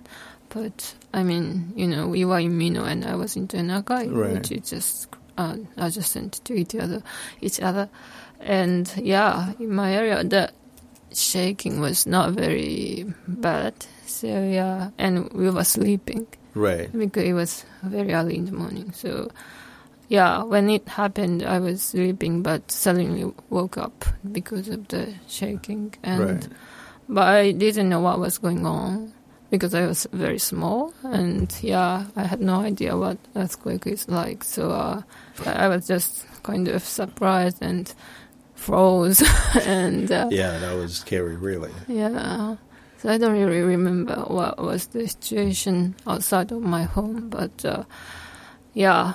but 0.50 0.96
I 1.14 1.22
mean, 1.22 1.74
you 1.76 1.86
know, 1.86 2.08
we 2.08 2.26
were 2.26 2.40
in 2.40 2.58
Mino 2.58 2.86
and 2.86 3.06
I 3.06 3.14
was 3.16 3.36
in 3.36 3.48
Tenagai, 3.48 4.12
Right. 4.12 4.34
which 4.34 4.52
is 4.52 4.70
just 4.70 5.10
uh, 5.38 5.58
adjacent 5.78 6.44
to 6.46 6.54
each 6.56 6.74
other, 6.74 7.04
each 7.42 7.60
other. 7.62 7.88
And 8.40 8.92
yeah, 8.98 9.54
in 9.60 9.74
my 9.74 9.94
area, 9.94 10.24
the 10.24 10.52
shaking 11.14 11.80
was 11.80 12.06
not 12.06 12.34
very 12.34 13.06
bad. 13.28 13.74
So 14.06 14.28
yeah, 14.28 14.92
and 14.98 15.32
we 15.34 15.50
were 15.50 15.64
sleeping 15.64 16.28
Right. 16.54 16.90
because 16.98 17.24
it 17.24 17.34
was 17.34 17.66
very 17.84 18.14
early 18.14 18.38
in 18.38 18.46
the 18.46 18.52
morning. 18.54 18.92
So 18.94 19.30
yeah, 20.08 20.44
when 20.44 20.70
it 20.70 20.88
happened, 20.88 21.44
I 21.44 21.60
was 21.60 21.82
sleeping, 21.82 22.44
but 22.44 22.70
suddenly 22.72 23.34
woke 23.50 23.78
up 23.78 24.06
because 24.32 24.70
of 24.70 24.88
the 24.90 25.14
shaking, 25.28 25.96
and 26.04 26.20
Right. 26.22 26.48
but 27.10 27.28
I 27.28 27.52
didn't 27.52 27.90
know 27.90 28.00
what 28.02 28.20
was 28.20 28.38
going 28.38 28.66
on 28.66 29.12
because 29.50 29.74
I 29.74 29.86
was 29.88 30.08
very 30.14 30.38
small, 30.40 30.94
and 31.04 31.52
yeah, 31.62 32.06
I 32.16 32.24
had 32.24 32.40
no 32.42 32.60
idea 32.62 32.96
what 32.98 33.18
earthquake 33.36 33.88
is 33.88 34.08
like. 34.08 34.44
So 34.44 34.70
uh, 34.72 35.02
I 35.46 35.66
I 35.66 35.68
was 35.68 35.88
just 35.88 36.26
kind 36.44 36.68
of 36.68 36.84
surprised 36.84 37.58
and 37.62 37.92
froze, 38.66 39.22
and 39.66 40.12
uh, 40.12 40.28
Yeah, 40.32 40.58
that 40.60 40.76
was 40.76 40.96
scary, 40.98 41.36
really. 41.36 41.72
yeah. 41.88 42.56
So 43.00 43.10
I 43.14 43.18
don't 43.20 43.34
really 43.38 43.62
remember 43.62 44.16
what 44.28 44.58
was 44.58 44.88
the 44.88 45.08
situation 45.08 45.96
outside 46.08 46.52
of 46.52 46.62
my 46.62 46.84
home, 46.84 47.30
but 47.30 47.64
uh, 47.64 47.84
yeah, 48.74 49.14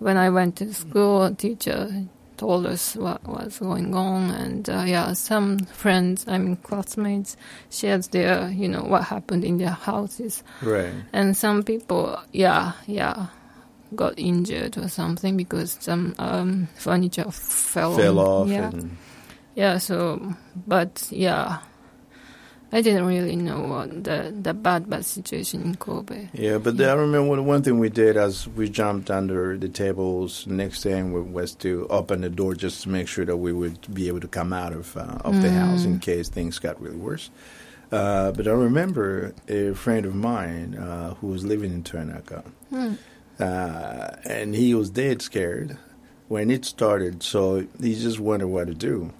when 0.00 0.16
I 0.16 0.28
went 0.30 0.56
to 0.56 0.72
school, 0.74 1.24
a 1.24 1.32
teacher 1.34 1.88
told 2.36 2.66
us 2.66 2.96
what 2.96 3.22
was 3.26 3.58
going 3.58 3.94
on, 3.94 4.30
and 4.30 4.68
uh, 4.68 4.82
yeah, 4.86 5.12
some 5.14 5.58
friends, 5.60 6.24
I 6.28 6.38
mean 6.38 6.56
classmates, 6.56 7.36
shared 7.70 8.02
their, 8.10 8.50
you 8.50 8.68
know, 8.68 8.82
what 8.82 9.04
happened 9.04 9.44
in 9.44 9.58
their 9.58 9.70
houses, 9.70 10.42
Right. 10.60 10.92
and 11.12 11.36
some 11.36 11.62
people, 11.62 12.18
yeah, 12.32 12.72
yeah, 12.86 13.28
got 13.94 14.18
injured 14.18 14.76
or 14.78 14.88
something 14.88 15.36
because 15.36 15.76
some 15.80 16.14
um, 16.18 16.68
furniture 16.76 17.30
fell 17.30 17.94
Fell 17.96 18.18
on- 18.18 18.26
off 18.26 18.48
Yeah. 18.48 18.70
and 18.70 18.96
yeah, 19.54 19.78
so, 19.78 20.34
but 20.66 21.06
yeah, 21.10 21.58
I 22.74 22.80
didn't 22.80 23.04
really 23.04 23.36
know 23.36 23.60
what 23.68 24.02
the 24.04 24.32
the 24.42 24.54
bad 24.54 24.88
bad 24.88 25.04
situation 25.04 25.60
in 25.62 25.74
Kobe. 25.76 26.28
Yeah, 26.32 26.56
but 26.56 26.80
I 26.80 26.94
remember 26.94 27.42
one, 27.42 27.62
thing 27.62 27.78
we 27.78 27.90
did 27.90 28.16
as 28.16 28.48
we 28.48 28.70
jumped 28.70 29.10
under 29.10 29.58
the 29.58 29.68
tables. 29.68 30.46
Next 30.46 30.82
thing 30.82 31.12
wa- 31.12 31.20
was 31.20 31.54
to 31.56 31.86
open 31.90 32.22
the 32.22 32.30
door 32.30 32.54
just 32.54 32.82
to 32.84 32.88
make 32.88 33.08
sure 33.08 33.26
that 33.26 33.36
we 33.36 33.52
would 33.52 33.92
be 33.92 34.08
able 34.08 34.20
to 34.20 34.28
come 34.28 34.54
out 34.54 34.72
of 34.72 34.96
uh, 34.96 35.18
of 35.22 35.42
the 35.42 35.50
house 35.50 35.84
in 35.84 35.98
case 35.98 36.30
things 36.30 36.58
got 36.58 36.80
really 36.80 36.96
worse. 36.96 37.28
Uh, 37.92 38.32
but 38.32 38.48
I 38.48 38.52
remember 38.52 39.34
a 39.48 39.74
friend 39.74 40.06
of 40.06 40.14
mine 40.14 40.76
uh, 40.76 41.12
who 41.20 41.26
was 41.26 41.44
living 41.44 41.74
in 41.74 41.82
Tanaka, 41.82 42.42
uh, 43.38 44.16
and 44.24 44.54
he 44.54 44.74
was 44.74 44.90
dead 44.90 45.22
scared 45.22 45.78
when 46.28 46.50
it 46.50 46.64
started. 46.64 47.22
So 47.22 47.66
he 47.80 47.94
just 47.94 48.20
wondered 48.20 48.48
what 48.48 48.66
to 48.68 48.74
do. 48.74 49.12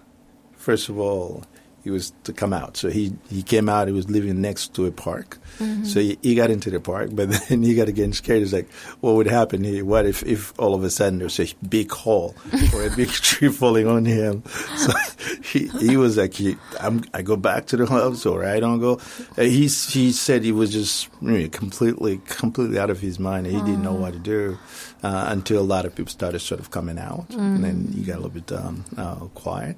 First 0.52 0.88
of 0.88 0.98
all, 0.98 1.44
he 1.84 1.90
was 1.90 2.12
to 2.24 2.32
come 2.32 2.52
out. 2.52 2.76
So 2.76 2.90
he, 2.90 3.12
he 3.28 3.42
came 3.42 3.68
out. 3.68 3.88
He 3.88 3.94
was 3.94 4.08
living 4.08 4.40
next 4.40 4.74
to 4.74 4.86
a 4.86 4.90
park. 4.90 5.38
So 5.84 6.00
he, 6.00 6.18
he 6.22 6.34
got 6.34 6.50
into 6.50 6.70
the 6.70 6.80
park, 6.80 7.10
but 7.12 7.30
then 7.48 7.62
he 7.62 7.74
got 7.74 7.88
again 7.88 8.12
scared. 8.12 8.40
He's 8.40 8.52
like, 8.52 8.70
what 9.00 9.14
would 9.14 9.26
happen 9.26 9.62
here? 9.62 9.84
What 9.84 10.06
if, 10.06 10.22
if 10.24 10.58
all 10.58 10.74
of 10.74 10.82
a 10.82 10.90
sudden 10.90 11.18
there's 11.18 11.38
a 11.38 11.46
big 11.68 11.90
hole 11.90 12.34
or 12.74 12.84
a 12.84 12.90
big 12.90 13.08
tree 13.10 13.48
falling 13.48 13.86
on 13.86 14.04
him? 14.04 14.42
So 14.76 14.92
he, 15.42 15.68
he 15.78 15.96
was 15.96 16.16
like, 16.16 16.34
he, 16.34 16.56
I'm, 16.80 17.04
I 17.14 17.22
go 17.22 17.36
back 17.36 17.66
to 17.66 17.76
the 17.76 17.86
house 17.86 18.26
or 18.26 18.44
I 18.44 18.60
don't 18.60 18.80
go. 18.80 19.00
Uh, 19.36 19.42
he, 19.42 19.68
he 19.68 20.12
said 20.12 20.42
he 20.42 20.52
was 20.52 20.72
just 20.72 21.08
you 21.20 21.30
know, 21.30 21.48
completely, 21.48 22.20
completely 22.26 22.78
out 22.78 22.90
of 22.90 23.00
his 23.00 23.18
mind. 23.18 23.46
He 23.46 23.52
didn't 23.52 23.82
know 23.82 23.94
what 23.94 24.14
to 24.14 24.18
do 24.18 24.58
uh, 25.02 25.26
until 25.28 25.60
a 25.60 25.62
lot 25.62 25.84
of 25.84 25.94
people 25.94 26.10
started 26.10 26.40
sort 26.40 26.60
of 26.60 26.70
coming 26.70 26.98
out. 26.98 27.26
And 27.30 27.62
then 27.62 27.92
he 27.94 28.02
got 28.02 28.14
a 28.14 28.20
little 28.20 28.30
bit 28.30 28.50
um, 28.52 28.84
uh, 28.96 29.16
quiet. 29.34 29.76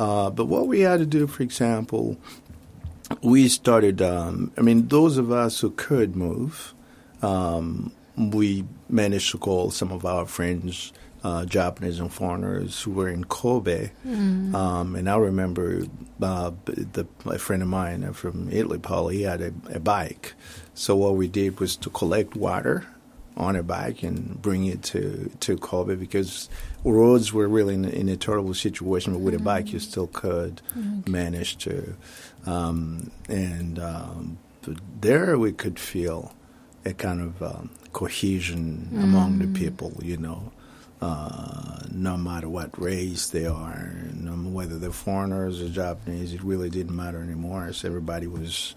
Uh, 0.00 0.30
but 0.30 0.46
what 0.46 0.66
we 0.66 0.80
had 0.80 0.98
to 0.98 1.04
do, 1.04 1.26
for 1.26 1.42
example, 1.42 2.16
we 3.22 3.48
started. 3.48 4.00
Um, 4.00 4.50
I 4.56 4.62
mean, 4.62 4.88
those 4.88 5.18
of 5.18 5.30
us 5.30 5.60
who 5.60 5.72
could 5.72 6.16
move, 6.16 6.72
um, 7.20 7.92
we 8.16 8.64
managed 8.88 9.30
to 9.32 9.38
call 9.38 9.70
some 9.70 9.92
of 9.92 10.06
our 10.06 10.24
friends, 10.24 10.94
uh, 11.22 11.44
Japanese 11.44 12.00
and 12.00 12.10
foreigners, 12.10 12.80
who 12.80 12.92
were 12.92 13.10
in 13.10 13.24
Kobe. 13.24 13.90
Um, 14.54 14.96
and 14.96 15.06
I 15.10 15.16
remember 15.16 15.82
uh, 16.22 16.52
the, 16.64 17.06
a 17.26 17.38
friend 17.38 17.60
of 17.62 17.68
mine 17.68 18.10
from 18.14 18.48
Italy, 18.50 18.78
Paul. 18.78 19.08
He 19.08 19.22
had 19.22 19.42
a, 19.42 19.52
a 19.74 19.80
bike. 19.80 20.32
So 20.72 20.96
what 20.96 21.16
we 21.16 21.28
did 21.28 21.60
was 21.60 21.76
to 21.76 21.90
collect 21.90 22.36
water 22.36 22.86
on 23.36 23.54
a 23.54 23.62
bike 23.62 24.02
and 24.02 24.40
bring 24.40 24.64
it 24.64 24.82
to, 24.82 25.30
to 25.40 25.58
Kobe 25.58 25.94
because 25.94 26.48
roads 26.84 27.32
were 27.32 27.48
really 27.48 27.74
in, 27.74 27.84
in 27.84 28.08
a 28.08 28.16
terrible 28.16 28.54
situation, 28.54 29.12
but 29.12 29.20
with 29.20 29.34
a 29.34 29.38
bike 29.38 29.72
you 29.72 29.78
still 29.78 30.06
could 30.06 30.62
manage 31.06 31.58
to. 31.58 31.94
Um, 32.46 33.10
and 33.28 33.78
um, 33.78 34.38
there 35.00 35.38
we 35.38 35.52
could 35.52 35.78
feel 35.78 36.34
a 36.84 36.94
kind 36.94 37.20
of 37.20 37.42
um, 37.42 37.70
cohesion 37.92 38.88
among 38.94 39.38
the 39.38 39.46
people, 39.58 39.92
you 40.02 40.16
know. 40.16 40.52
Uh, 41.02 41.78
no 41.90 42.14
matter 42.18 42.46
what 42.46 42.78
race 42.78 43.30
they 43.30 43.46
are, 43.46 43.90
no 44.14 44.32
whether 44.32 44.78
they're 44.78 44.90
foreigners 44.90 45.62
or 45.62 45.68
Japanese, 45.70 46.34
it 46.34 46.42
really 46.42 46.68
didn't 46.68 46.94
matter 46.94 47.22
anymore. 47.22 47.72
So 47.72 47.88
everybody 47.88 48.26
was 48.26 48.74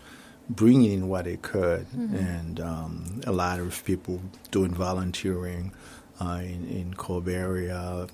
bringing 0.49 0.93
in 0.93 1.09
what 1.09 1.25
they 1.25 1.35
could, 1.35 1.85
and 1.93 2.61
um, 2.61 3.21
a 3.27 3.31
lot 3.33 3.59
of 3.59 3.83
people 3.83 4.21
doing 4.51 4.73
volunteering 4.73 5.73
uh, 6.21 6.39
in, 6.41 6.67
in 6.69 6.93
Kobe 6.93 7.33
area, 7.33 7.77
uh, 7.77 8.07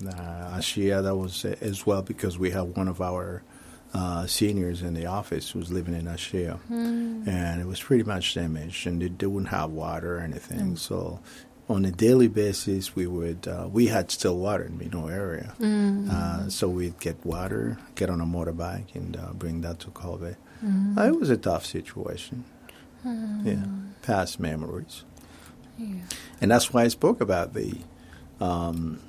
Ashiya. 0.56 1.02
That 1.02 1.16
was 1.16 1.44
uh, 1.44 1.56
as 1.60 1.86
well 1.86 2.02
because 2.02 2.38
we 2.38 2.50
have 2.50 2.68
one 2.76 2.88
of 2.88 3.00
our 3.00 3.42
uh, 3.92 4.26
seniors 4.26 4.82
in 4.82 4.94
the 4.94 5.06
office 5.06 5.50
who 5.50 5.58
was 5.58 5.70
living 5.70 5.94
in 5.94 6.06
Ashiya, 6.06 6.58
and 6.70 7.60
it 7.60 7.66
was 7.66 7.80
pretty 7.80 8.04
much 8.04 8.34
damaged, 8.34 8.86
and 8.86 9.18
they, 9.18 9.26
wouldn't 9.26 9.50
have 9.50 9.70
water 9.70 10.18
or 10.18 10.20
anything. 10.20 10.76
So. 10.76 11.20
On 11.68 11.84
a 11.84 11.92
daily 11.92 12.26
basis, 12.26 12.96
we 12.96 13.06
would 13.06 13.46
uh, 13.46 13.68
we 13.70 13.86
had 13.86 14.10
still 14.10 14.36
water 14.36 14.64
in 14.64 14.76
the 14.76 14.86
Mino 14.86 15.06
area, 15.06 15.54
uh, 16.10 16.48
so 16.48 16.68
we'd 16.68 16.98
get 16.98 17.24
water, 17.24 17.78
get 17.94 18.10
on 18.10 18.20
a 18.20 18.26
motorbike, 18.26 18.92
and 18.96 19.16
uh, 19.16 19.32
bring 19.34 19.60
that 19.60 19.78
to 19.78 19.90
Kobe. 19.90 20.34
Uh, 20.64 21.02
it 21.04 21.14
was 21.20 21.30
a 21.30 21.36
tough 21.36 21.64
situation. 21.64 22.44
Yeah, 23.04 23.66
past 24.02 24.40
memories. 24.40 25.04
And 26.40 26.50
that's 26.50 26.72
why 26.72 26.82
I 26.82 26.88
spoke 26.88 27.20
about 27.20 27.54
the 27.54 27.78
um, 28.40 29.00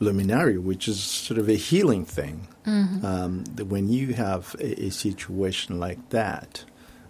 luminary, 0.00 0.58
which 0.58 0.88
is 0.88 1.00
sort 1.02 1.38
of 1.38 1.48
a 1.48 1.54
healing 1.54 2.04
thing. 2.04 2.48
Um, 2.66 3.44
that 3.56 3.66
when 3.66 3.88
you 3.88 4.14
have 4.14 4.56
a, 4.58 4.84
a 4.86 4.90
situation 4.90 5.78
like 5.78 6.08
that, 6.10 6.64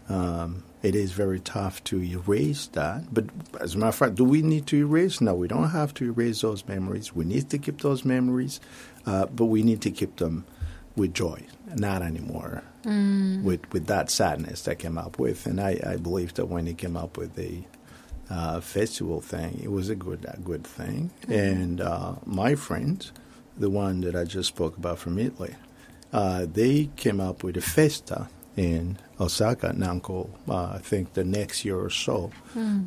um, 0.08 0.64
it 0.82 0.94
is 0.96 1.12
very 1.12 1.38
tough 1.40 1.82
to 1.84 2.02
erase 2.02 2.66
that. 2.72 3.14
But 3.14 3.26
as 3.60 3.74
a 3.74 3.78
matter 3.78 3.88
of 3.90 3.94
fact, 3.94 4.14
do 4.16 4.24
we 4.24 4.42
need 4.42 4.66
to 4.66 4.76
erase? 4.76 5.20
No, 5.20 5.34
we 5.34 5.46
don't 5.48 5.70
have 5.70 5.94
to 5.94 6.04
erase 6.06 6.40
those 6.40 6.66
memories. 6.66 7.14
We 7.14 7.24
need 7.24 7.50
to 7.50 7.58
keep 7.58 7.80
those 7.82 8.04
memories, 8.04 8.60
uh, 9.06 9.26
but 9.26 9.46
we 9.46 9.62
need 9.62 9.80
to 9.82 9.90
keep 9.92 10.16
them 10.16 10.44
with 10.96 11.14
joy, 11.14 11.42
not 11.76 12.02
anymore 12.02 12.62
with 13.44 13.60
with 13.72 13.86
that 13.86 14.10
sadness 14.10 14.62
that 14.62 14.78
came 14.78 14.98
up 14.98 15.18
with. 15.18 15.46
And 15.46 15.60
I, 15.60 15.80
I 15.86 15.96
believe 15.96 16.34
that 16.34 16.46
when 16.46 16.66
he 16.66 16.74
came 16.74 16.96
up 16.96 17.16
with 17.16 17.34
the 17.34 17.62
uh, 18.34 18.60
festival 18.60 19.20
thing, 19.20 19.60
it 19.62 19.70
was 19.70 19.88
a 19.90 19.94
good 19.94 20.22
a 20.28 20.38
good 20.50 20.64
thing. 20.66 21.10
And 21.28 21.80
uh, 21.80 22.14
my 22.26 22.52
friend, 22.56 22.98
the 23.56 23.70
one 23.70 24.00
that 24.04 24.14
I 24.16 24.24
just 24.24 24.48
spoke 24.48 24.76
about 24.76 24.98
from 24.98 25.18
Italy, 25.18 25.54
uh, 26.12 26.46
they 26.60 26.90
came 26.96 27.20
up 27.20 27.44
with 27.44 27.56
a 27.56 27.60
festa 27.76 28.28
in 28.56 28.98
Osaka, 29.20 29.68
Nanko, 29.72 30.30
uh, 30.48 30.74
I 30.78 30.78
think 30.78 31.14
the 31.14 31.24
next 31.24 31.64
year 31.64 31.78
or 31.78 31.90
so, 31.90 32.30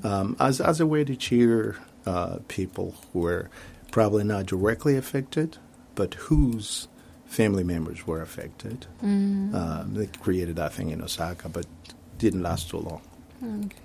um, 0.03 0.35
as 0.39 0.61
as 0.61 0.79
a 0.79 0.85
way 0.93 1.03
to 1.03 1.15
cheer 1.15 1.77
uh, 2.05 2.37
people 2.47 2.95
who 3.11 3.19
were 3.19 3.49
probably 3.91 4.23
not 4.23 4.45
directly 4.45 4.95
affected, 4.97 5.57
but 5.95 6.13
whose 6.27 6.87
family 7.25 7.63
members 7.63 8.07
were 8.07 8.21
affected. 8.21 8.85
Uh, 9.03 9.83
they 9.87 10.07
created 10.21 10.55
that 10.55 10.71
thing 10.73 10.89
in 10.91 11.01
Osaka, 11.01 11.49
but 11.49 11.65
didn't 12.17 12.43
last 12.43 12.69
too 12.69 12.79
long. 12.79 13.01
Okay. 13.43 13.81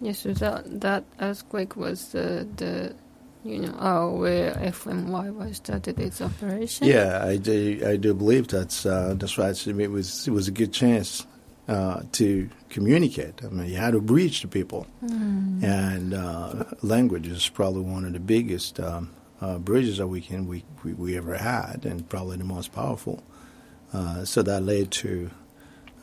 Yes, 0.00 0.18
so 0.18 0.32
that 0.34 0.80
that 0.80 1.04
earthquake 1.20 1.76
was 1.76 2.08
the 2.08 2.46
the 2.56 2.94
you 3.44 3.60
know 3.60 3.76
oh 3.78 4.16
where 4.18 4.52
FMYY 4.54 5.54
started 5.54 6.00
its 6.00 6.20
operation. 6.20 6.88
Yeah, 6.88 7.24
I 7.24 7.36
do. 7.36 7.80
I 7.86 7.96
do 7.96 8.12
believe 8.12 8.48
that's 8.48 8.84
uh, 8.84 9.14
that's 9.16 9.38
right. 9.38 9.56
So 9.56 9.70
it 9.70 9.90
was 9.90 10.26
it 10.26 10.32
was 10.32 10.48
a 10.48 10.50
good 10.50 10.72
chance 10.72 11.24
uh, 11.68 12.02
to 12.12 12.50
communicate. 12.68 13.44
I 13.44 13.48
mean, 13.48 13.68
you 13.68 13.76
had 13.76 13.92
to 13.92 14.00
reach 14.00 14.42
the 14.42 14.48
people, 14.48 14.88
and 15.62 16.14
uh, 16.14 16.64
language 16.82 17.28
is 17.28 17.48
probably 17.48 17.82
one 17.82 18.04
of 18.04 18.12
the 18.12 18.20
biggest 18.20 18.80
um, 18.80 19.10
uh, 19.40 19.58
bridges 19.58 19.98
that 19.98 20.08
we 20.08 20.20
can 20.20 20.48
we, 20.48 20.64
we 20.82 20.94
we 20.94 21.16
ever 21.16 21.36
had, 21.36 21.84
and 21.84 22.08
probably 22.08 22.38
the 22.38 22.44
most 22.44 22.72
powerful. 22.72 23.22
Uh, 23.92 24.24
so 24.24 24.42
that 24.42 24.62
led 24.62 24.90
to 24.90 25.30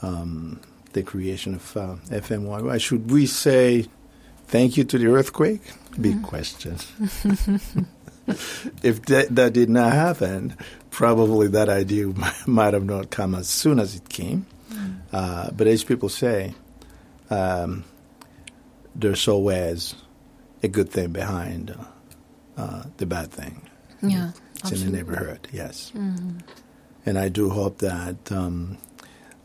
um, 0.01 0.62
the 0.93 1.03
creation 1.03 1.55
of 1.55 1.77
uh, 1.77 1.96
FMYY. 2.10 2.81
Should 2.81 3.12
we 3.12 3.25
say 3.25 3.88
thank 4.48 4.77
you 4.77 4.84
to 4.86 4.98
the 4.98 5.08
earthquake? 5.08 5.62
Big 6.00 6.22
question. 6.24 6.77
if 8.84 9.01
that, 9.05 9.27
that 9.31 9.53
did 9.53 9.69
not 9.69 9.93
happen, 9.93 10.55
probably 10.91 11.48
that 11.48 11.69
idea 11.69 12.08
might, 12.48 12.74
have 12.74 12.86
not 12.86 13.10
come 13.10 13.36
as 13.36 13.48
soon 13.48 13.79
as 13.79 13.96
it 13.96 14.10
came. 14.10 14.46
Uh, 15.12 15.50
but 15.51 15.65
as 15.67 15.84
people 15.84 16.10
say, 16.10 16.53
um, 17.29 17.84
there's 18.96 19.27
always 19.27 19.96
a 20.62 20.67
good 20.67 20.89
thing 20.89 21.12
behind 21.12 21.72
uh, 21.72 22.62
uh, 22.62 22.84
the 22.98 23.05
bad 23.05 23.31
thing. 23.31 23.67
Yeah. 24.01 24.31
It's 24.58 24.72
in 24.72 24.91
the 24.91 24.98
neighborhood, 24.98 25.48
yes. 25.51 25.91
And 27.05 27.17
I 27.17 27.29
do 27.29 27.50
hope 27.50 27.79
that 27.79 28.31
um, 28.31 28.77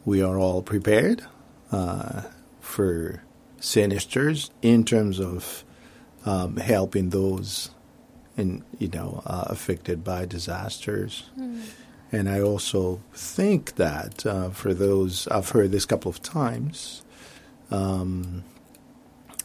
we 0.04 0.22
are 0.22 0.38
all 0.38 0.60
prepared 0.60 1.24
uh, 1.74 2.22
for 2.60 3.22
sinisters 3.60 4.50
in 4.62 4.84
terms 4.84 5.18
of 5.18 5.64
um, 6.24 6.56
helping 6.56 7.10
those 7.10 7.70
in 8.36 8.64
you 8.78 8.88
know 8.88 9.22
uh, 9.26 9.44
affected 9.48 10.04
by 10.04 10.24
disasters. 10.26 11.30
And 12.12 12.28
I 12.28 12.40
also 12.40 13.00
think 13.12 13.74
that 13.74 14.24
uh, 14.24 14.50
for 14.50 14.72
those 14.72 15.26
I've 15.28 15.48
heard 15.48 15.72
this 15.72 15.84
a 15.84 15.88
couple 15.88 16.10
of 16.10 16.22
times, 16.22 17.02
um, 17.70 18.44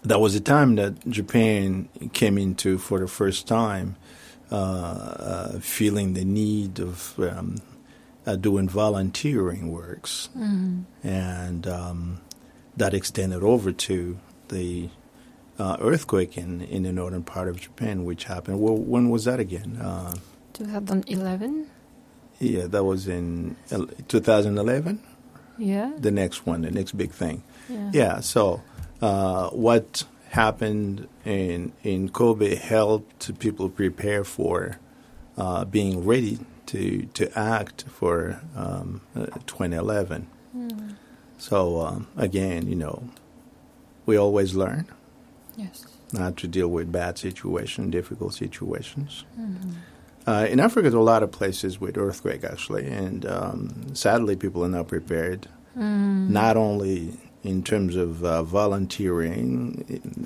that 0.04 0.20
was 0.20 0.36
a 0.36 0.42
time 0.42 0.76
that 0.76 0.94
Japan 1.10 1.90
came 2.14 2.38
into 2.38 2.78
for 2.78 3.00
the 3.00 3.08
first 3.08 3.48
time, 3.48 3.96
uh, 4.52 4.56
uh, 4.56 5.60
feeling 5.60 6.14
the 6.14 6.26
need 6.26 6.80
of 6.80 7.18
um, 7.20 7.56
uh, 8.26 8.36
doing 8.36 8.68
volunteering 8.70 9.72
works, 9.72 10.30
and 11.04 11.68
um, 11.68 12.22
that 12.78 12.94
extended 12.94 13.44
over 13.44 13.72
to 13.72 14.20
the 14.50 14.90
uh, 15.58 15.78
earthquake 15.82 16.38
in, 16.38 16.62
in 16.62 16.84
the 16.84 16.92
northern 16.92 17.24
part 17.24 17.48
of 17.48 17.60
Japan, 17.60 18.06
which 18.06 18.26
happened. 18.26 18.60
Well, 18.62 18.76
when 18.78 19.10
was 19.10 19.26
that 19.26 19.40
again? 19.40 19.78
Uh, 19.78 20.16
2011. 20.54 21.68
yeah, 22.40 22.68
that 22.68 22.84
was 22.84 23.08
in 23.08 23.56
2011. 24.08 25.04
Yeah. 25.58 25.92
The 25.98 26.12
next 26.12 26.46
one, 26.46 26.62
the 26.62 26.72
next 26.72 26.94
big 26.94 27.12
thing. 27.12 27.44
Yeah. 27.68 27.92
Yeah. 27.94 28.20
So, 28.22 28.62
uh, 29.02 29.50
what 29.50 30.06
happened 30.30 31.08
in 31.26 31.74
in 31.84 32.10
Kobe 32.10 32.56
helped 32.56 33.38
people 33.40 33.70
prepare 33.70 34.24
for 34.24 34.80
uh, 35.38 35.66
being 35.66 36.06
ready 36.06 36.40
to 36.72 37.06
to 37.14 37.24
act 37.38 37.84
for 37.88 38.40
um, 38.56 39.02
uh, 39.16 39.26
2011. 39.48 40.28
So 41.38 41.80
um, 41.82 42.08
again, 42.18 42.68
you 42.68 42.76
know, 42.76 43.04
we 44.06 44.18
always 44.18 44.56
learn 44.56 44.86
Yes. 45.56 45.86
not 46.12 46.36
to 46.38 46.48
deal 46.48 46.68
with 46.68 46.92
bad 46.92 47.18
situations, 47.18 47.92
difficult 47.92 48.34
situations. 48.34 49.24
Uh, 50.28 50.46
in 50.50 50.60
Africa, 50.60 50.90
there 50.90 51.00
are 51.00 51.02
a 51.02 51.14
lot 51.16 51.24
of 51.24 51.32
places 51.32 51.80
with 51.82 51.98
earthquake 51.98 52.44
actually, 52.44 52.86
and 52.88 53.26
um, 53.26 53.96
sadly, 53.96 54.36
people 54.36 54.64
are 54.66 54.70
not 54.70 54.88
prepared. 54.88 55.48
Not 55.76 56.58
only 56.58 57.14
in 57.44 57.64
terms 57.64 57.96
of 57.96 58.22
uh, 58.26 58.44
volunteering, 58.44 59.40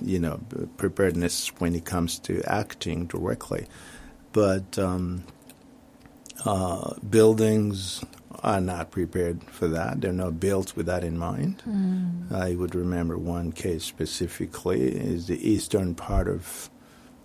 you 0.03 0.19
know, 0.19 0.39
preparedness 0.77 1.49
when 1.59 1.75
it 1.75 1.85
comes 1.85 2.17
to 2.19 2.41
acting 2.47 3.05
directly, 3.05 3.67
but 4.31 4.79
um, 4.79 5.23
uh, 6.45 6.93
buildings 7.09 8.03
are 8.41 8.59
not 8.61 8.91
prepared 8.91 9.43
for 9.45 9.67
that. 9.69 10.01
They're 10.01 10.11
not 10.11 10.39
built 10.39 10.75
with 10.75 10.85
that 10.87 11.03
in 11.03 11.17
mind. 11.17 11.63
I 12.31 12.55
would 12.55 12.75
remember 12.75 13.17
one 13.17 13.51
case 13.53 13.83
specifically 13.85 14.81
is 14.81 15.27
the 15.27 15.49
eastern 15.49 15.95
part 15.95 16.27
of 16.27 16.69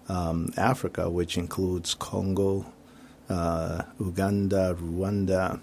um, 0.09 0.53
Africa, 0.57 1.11
which 1.11 1.37
includes 1.37 1.95
Congo, 1.95 2.73
uh, 3.29 3.83
Uganda, 3.99 4.77
Rwanda. 4.81 5.61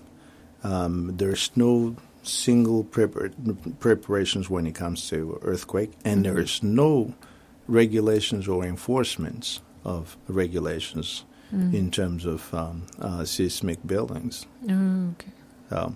Um, 0.63 1.15
there's 1.15 1.51
no 1.55 1.95
single 2.23 2.83
prepar- 2.83 3.33
preparations 3.79 4.49
when 4.49 4.67
it 4.67 4.75
comes 4.75 5.07
to 5.09 5.39
earthquake, 5.41 5.93
and 6.03 6.25
there 6.25 6.39
is 6.39 6.61
no 6.61 7.13
regulations 7.67 8.47
or 8.47 8.65
enforcements 8.65 9.61
of 9.83 10.17
regulations 10.27 11.23
in 11.51 11.91
terms 11.91 12.25
of 12.25 12.53
um, 12.53 12.87
uh, 12.99 13.23
seismic 13.23 13.85
buildings. 13.85 14.45
Oh, 14.69 15.11
okay. 15.11 15.31
So, 15.69 15.95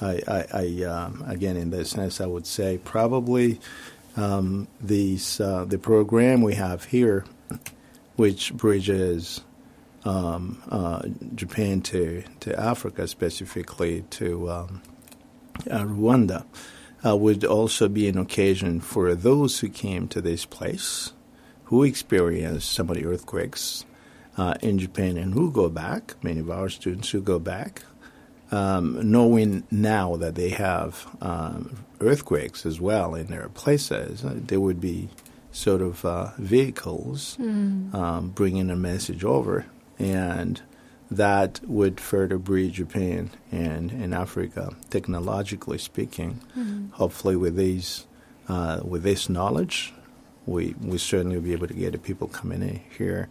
I, 0.00 0.20
I, 0.28 0.44
I 0.52 0.84
um, 0.84 1.24
again, 1.26 1.56
in 1.56 1.70
that 1.70 1.86
sense, 1.86 2.20
I 2.20 2.26
would 2.26 2.46
say 2.46 2.78
probably 2.84 3.60
um, 4.16 4.68
these 4.80 5.40
uh, 5.40 5.64
the 5.64 5.78
program 5.78 6.42
we 6.42 6.54
have 6.54 6.84
here, 6.84 7.24
which 8.16 8.52
bridges 8.54 9.40
um, 10.04 10.62
uh, 10.70 11.02
Japan 11.34 11.80
to 11.82 12.22
to 12.40 12.58
Africa, 12.58 13.08
specifically 13.08 14.02
to 14.10 14.50
um, 14.50 14.82
uh, 15.70 15.80
Rwanda, 15.80 16.44
uh, 17.04 17.16
would 17.16 17.44
also 17.44 17.88
be 17.88 18.08
an 18.08 18.18
occasion 18.18 18.80
for 18.80 19.14
those 19.14 19.60
who 19.60 19.68
came 19.68 20.06
to 20.08 20.20
this 20.20 20.44
place, 20.44 21.12
who 21.64 21.82
experienced 21.82 22.70
some 22.70 22.88
of 22.90 22.96
the 22.96 23.04
earthquakes 23.04 23.84
uh, 24.38 24.54
in 24.62 24.78
Japan, 24.78 25.18
and 25.18 25.34
who 25.34 25.50
go 25.50 25.68
back. 25.68 26.14
Many 26.22 26.40
of 26.40 26.50
our 26.50 26.70
students 26.70 27.10
who 27.10 27.20
go 27.20 27.38
back 27.38 27.82
um, 28.50 29.10
knowing 29.10 29.64
now 29.70 30.16
that 30.16 30.34
they 30.34 30.50
have 30.50 31.06
um, 31.20 31.84
earthquakes 32.00 32.64
as 32.64 32.80
well 32.80 33.14
in 33.14 33.26
their 33.26 33.48
places, 33.48 34.24
uh, 34.24 34.34
there 34.36 34.60
would 34.60 34.80
be 34.80 35.08
sort 35.52 35.82
of 35.82 36.04
uh, 36.04 36.30
vehicles 36.38 37.36
um, 37.94 38.32
bringing 38.34 38.70
a 38.70 38.76
message 38.76 39.24
over, 39.24 39.66
and 39.98 40.62
that 41.10 41.60
would 41.64 42.00
further 42.00 42.38
breed 42.38 42.72
Japan 42.72 43.30
and, 43.50 43.90
and 43.90 44.14
Africa, 44.14 44.74
technologically 44.90 45.78
speaking. 45.78 46.40
Hopefully, 46.92 47.36
with 47.36 47.56
these 47.56 48.06
uh, 48.48 48.80
with 48.82 49.02
this 49.02 49.28
knowledge, 49.28 49.92
we 50.46 50.74
we 50.80 50.96
certainly 50.96 51.36
will 51.36 51.44
be 51.44 51.52
able 51.52 51.68
to 51.68 51.74
get 51.74 51.92
the 51.92 51.98
people 51.98 52.28
coming 52.28 52.62
in 52.62 52.80
here 52.96 53.28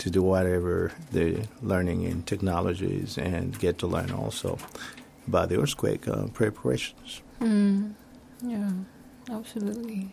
to 0.00 0.10
do 0.10 0.22
whatever 0.22 0.92
they're 1.12 1.44
learning 1.62 2.02
in 2.02 2.22
technologies 2.22 3.18
and 3.18 3.58
get 3.60 3.78
to 3.78 3.86
learn 3.86 4.10
also 4.10 4.58
about 5.28 5.48
the 5.50 5.60
earthquake 5.60 6.08
uh, 6.08 6.26
preparations. 6.32 7.22
Yeah, 8.42 8.70
absolutely. 9.30 10.10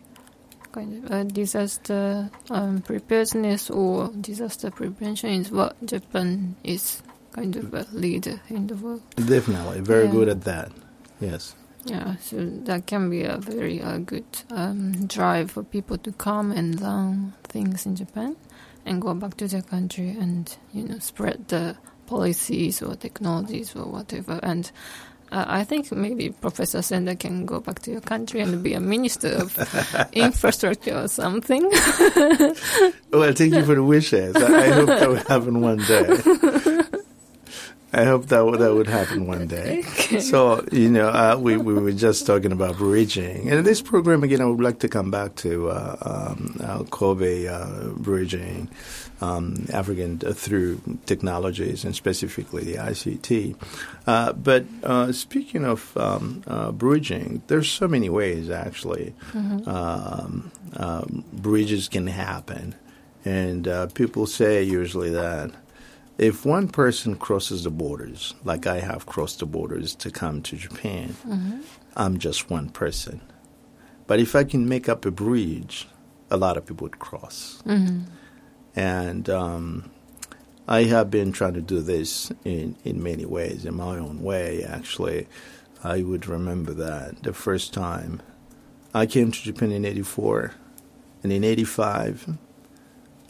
Kind 0.72 1.04
of 1.04 1.10
uh, 1.10 1.24
disaster 1.24 2.30
um, 2.50 2.82
preparedness 2.82 3.70
or 3.70 4.08
disaster 4.20 4.70
prevention 4.70 5.30
is 5.30 5.50
what 5.50 5.74
Japan 5.84 6.56
is 6.62 7.02
kind 7.32 7.56
of 7.56 7.72
a 7.72 7.86
leader 7.92 8.40
in 8.50 8.66
the 8.66 8.74
world. 8.76 9.02
Definitely, 9.16 9.80
very 9.80 10.04
Yeah. 10.04 10.12
good 10.12 10.28
at 10.28 10.42
that. 10.44 10.70
Yes. 11.20 11.54
Yeah, 11.84 12.16
so 12.20 12.44
that 12.64 12.84
can 12.86 13.08
be 13.08 13.22
a 13.24 13.38
very 13.38 13.80
uh, 13.80 13.98
good 13.98 14.26
um, 14.50 15.06
drive 15.06 15.50
for 15.50 15.62
people 15.62 15.96
to 15.98 16.12
come 16.12 16.52
and 16.52 16.78
learn 16.80 17.32
things 17.44 17.86
in 17.86 17.96
Japan 17.96 18.36
and 18.88 19.00
go 19.02 19.14
back 19.14 19.36
to 19.36 19.46
their 19.48 19.62
country 19.62 20.10
and 20.10 20.56
you 20.72 20.84
know 20.84 20.98
spread 20.98 21.48
the 21.48 21.76
policies 22.06 22.82
or 22.82 22.96
technologies 22.96 23.76
or 23.76 23.84
whatever. 23.84 24.40
And 24.42 24.70
uh, 25.30 25.44
I 25.46 25.64
think 25.64 25.92
maybe 25.92 26.30
Professor 26.30 26.80
Senda 26.80 27.14
can 27.14 27.44
go 27.44 27.60
back 27.60 27.80
to 27.80 27.90
your 27.90 28.00
country 28.00 28.40
and 28.40 28.62
be 28.62 28.72
a 28.72 28.80
minister 28.80 29.28
of 29.28 30.08
infrastructure 30.12 30.98
or 30.98 31.08
something. 31.08 31.70
Well, 33.10 33.32
thank 33.32 33.54
you 33.54 33.64
for 33.64 33.74
the 33.74 33.82
wishes. 33.82 34.36
I, 34.36 34.40
I 34.40 34.68
hope 34.70 34.88
that 34.88 35.08
would 35.08 35.26
happen 35.28 35.60
one 35.60 35.78
day. 35.78 36.74
I 37.92 38.04
hope 38.04 38.26
that 38.26 38.44
would, 38.44 38.60
that 38.60 38.74
would 38.74 38.86
happen 38.86 39.26
one 39.26 39.46
day. 39.46 39.82
So, 40.20 40.64
you 40.72 40.88
know, 40.88 41.08
uh, 41.08 41.36
we, 41.38 41.56
we 41.56 41.74
were 41.74 41.92
just 41.92 42.26
talking 42.26 42.50
about 42.50 42.78
bridging. 42.78 43.48
And 43.48 43.58
in 43.58 43.64
this 43.64 43.82
program, 43.82 44.24
again, 44.24 44.40
I 44.40 44.46
would 44.46 44.60
like 44.60 44.78
to 44.80 44.88
come 44.88 45.10
back 45.10 45.34
to 45.36 45.70
uh, 45.70 45.96
um, 46.00 46.56
uh, 46.62 46.82
Kobe 46.84 47.46
uh, 47.46 47.88
bridging 47.90 48.68
um, 49.20 49.66
African 49.72 50.20
uh, 50.24 50.32
through 50.32 50.80
technologies 51.06 51.84
and 51.84 51.94
specifically 51.94 52.64
the 52.64 52.76
ICT. 52.76 53.56
Uh, 54.06 54.32
but 54.32 54.64
uh, 54.82 55.12
speaking 55.12 55.64
of 55.64 55.96
um, 55.96 56.42
uh, 56.46 56.72
bridging, 56.72 57.42
there's 57.48 57.70
so 57.70 57.86
many 57.86 58.08
ways, 58.08 58.50
actually, 58.50 59.14
um, 59.34 60.50
um, 60.76 61.24
bridges 61.32 61.88
can 61.88 62.06
happen. 62.06 62.74
And 63.24 63.68
uh, 63.68 63.88
people 63.88 64.26
say 64.26 64.62
usually 64.62 65.10
that 65.10 65.50
if 66.18 66.44
one 66.44 66.68
person 66.68 67.14
crosses 67.16 67.64
the 67.64 67.70
borders, 67.70 68.34
like 68.44 68.66
I 68.66 68.80
have 68.80 69.06
crossed 69.06 69.38
the 69.38 69.46
borders 69.46 69.94
to 69.96 70.10
come 70.10 70.42
to 70.42 70.56
Japan, 70.56 71.14
I'm 71.96 72.18
just 72.18 72.50
one 72.50 72.68
person. 72.70 73.20
But 74.06 74.18
if 74.20 74.34
I 74.34 74.44
can 74.44 74.68
make 74.68 74.88
up 74.88 75.04
a 75.06 75.10
bridge, 75.10 75.86
a 76.30 76.36
lot 76.36 76.56
of 76.56 76.66
people 76.66 76.84
would 76.86 76.98
cross. 76.98 77.62
And 78.74 79.28
um, 79.30 79.90
I 80.66 80.84
have 80.84 81.10
been 81.10 81.32
trying 81.32 81.54
to 81.54 81.60
do 81.62 81.80
this 81.80 82.32
in, 82.44 82.76
in 82.84 83.02
many 83.02 83.24
ways, 83.24 83.64
in 83.64 83.74
my 83.74 83.96
own 83.96 84.22
way, 84.22 84.64
actually. 84.64 85.26
I 85.84 86.02
would 86.02 86.26
remember 86.26 86.74
that 86.74 87.22
the 87.22 87.32
first 87.32 87.72
time 87.72 88.20
I 88.92 89.06
came 89.06 89.30
to 89.30 89.42
Japan 89.42 89.70
in 89.70 89.84
84, 89.84 90.54
and 91.22 91.32
in 91.32 91.44
85, 91.44 92.36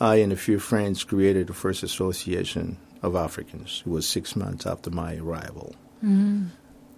I 0.01 0.17
and 0.17 0.33
a 0.33 0.37
few 0.37 0.59
friends 0.59 1.05
created 1.05 1.47
the 1.49 1.55
first 1.55 1.83
association 1.83 2.77
of 3.03 3.15
Africans. 3.17 3.83
It 3.85 3.91
was 3.91 4.07
six 4.09 4.37
months 4.37 4.67
after 4.67 4.91
my 4.91 5.17
arrival. 5.17 5.75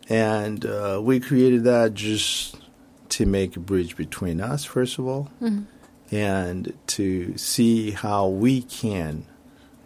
And 0.08 0.66
uh, 0.66 1.00
we 1.02 1.20
created 1.20 1.64
that 1.64 1.94
just 1.94 2.56
to 3.10 3.26
make 3.26 3.56
a 3.56 3.60
bridge 3.60 3.96
between 3.96 4.40
us, 4.40 4.64
first 4.64 4.98
of 4.98 5.06
all, 5.06 5.30
and 6.10 6.72
to 6.88 7.36
see 7.38 7.92
how 7.92 8.28
we 8.28 8.62
can 8.62 9.24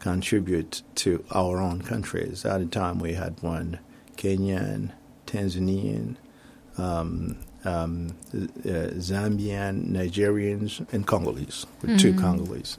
contribute 0.00 0.82
to 0.96 1.24
our 1.30 1.58
own 1.58 1.82
countries. 1.82 2.44
At 2.44 2.58
the 2.58 2.66
time, 2.66 2.98
we 2.98 3.14
had 3.14 3.42
one 3.42 3.78
Kenyan, 4.16 4.92
Tanzanian, 5.26 6.16
um, 6.78 7.38
um, 7.64 8.14
uh, 8.34 8.92
Zambian, 8.98 9.88
Nigerians, 9.90 10.84
and 10.92 11.06
Congolese, 11.06 11.66
with 11.82 11.98
two 11.98 12.14
Congolese. 12.14 12.78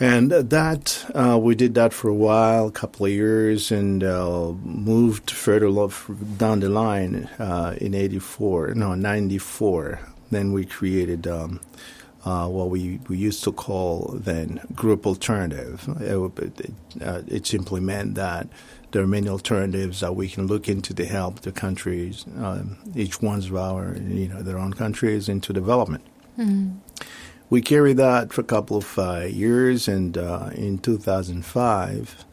And 0.00 0.30
that 0.30 1.04
uh, 1.12 1.38
we 1.42 1.56
did 1.56 1.74
that 1.74 1.92
for 1.92 2.08
a 2.08 2.14
while, 2.14 2.68
a 2.68 2.70
couple 2.70 3.06
of 3.06 3.12
years, 3.12 3.72
and 3.72 4.04
uh, 4.04 4.52
moved 4.62 5.28
further 5.30 5.66
down 6.36 6.60
the 6.60 6.68
line 6.68 7.28
uh, 7.40 7.74
in 7.80 7.94
'84, 7.94 8.74
no 8.74 8.94
'94. 8.94 9.98
Then 10.30 10.52
we 10.52 10.66
created 10.66 11.26
um, 11.26 11.58
uh, 12.24 12.46
what 12.46 12.70
we, 12.70 13.00
we 13.08 13.16
used 13.16 13.42
to 13.44 13.52
call 13.52 14.10
then 14.14 14.60
group 14.74 15.06
alternative. 15.06 15.88
It, 16.00 16.60
it, 16.60 16.74
uh, 17.02 17.22
it 17.26 17.46
simply 17.46 17.80
meant 17.80 18.14
that 18.16 18.48
there 18.92 19.02
are 19.02 19.06
many 19.06 19.28
alternatives 19.28 20.00
that 20.00 20.16
we 20.16 20.28
can 20.28 20.46
look 20.46 20.68
into 20.68 20.94
to 20.94 21.04
help 21.04 21.40
the 21.40 21.52
countries, 21.52 22.24
um, 22.38 22.78
each 22.94 23.20
one's 23.20 23.46
of 23.46 23.56
our 23.56 23.96
you 23.96 24.28
know 24.28 24.42
their 24.42 24.58
own 24.58 24.72
countries 24.72 25.28
into 25.28 25.52
development 25.52 26.04
we 27.50 27.62
carried 27.62 27.96
that 27.96 28.32
for 28.32 28.42
a 28.42 28.44
couple 28.44 28.76
of 28.76 28.98
uh, 28.98 29.20
years, 29.20 29.88
and 29.88 30.18
uh, 30.18 30.50
in 30.54 30.78
2005, 30.78 32.24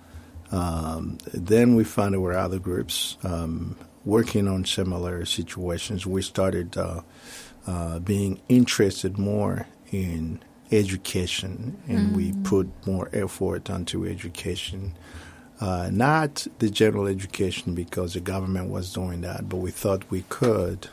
um, 0.52 1.18
then 1.34 1.76
we 1.76 1.84
found 1.84 2.13
there 2.13 2.20
were 2.20 2.38
other 2.38 2.60
groups 2.60 3.18
um, 3.24 3.78
working 4.04 4.48
on 4.48 4.65
similar 4.65 5.26
situations. 5.26 6.06
We 6.06 6.22
started 6.22 6.78
uh, 6.78 7.02
uh, 7.65 8.00
being 8.00 8.41
interested 8.50 9.18
more 9.18 9.68
in 9.91 10.41
education, 10.72 11.82
and 11.88 12.15
we 12.15 12.34
put 12.44 12.70
more 12.86 13.10
effort 13.13 13.70
onto 13.70 14.06
education. 14.06 14.96
Uh, 15.60 15.89
not 15.91 16.48
the 16.60 16.70
general 16.70 17.08
education 17.08 17.74
because 17.74 18.13
the 18.13 18.20
government 18.20 18.70
was 18.70 18.91
doing 18.94 19.22
that, 19.22 19.48
but 19.48 19.58
we 19.58 19.72
thought 19.72 20.04
we 20.12 20.24
could 20.28 20.89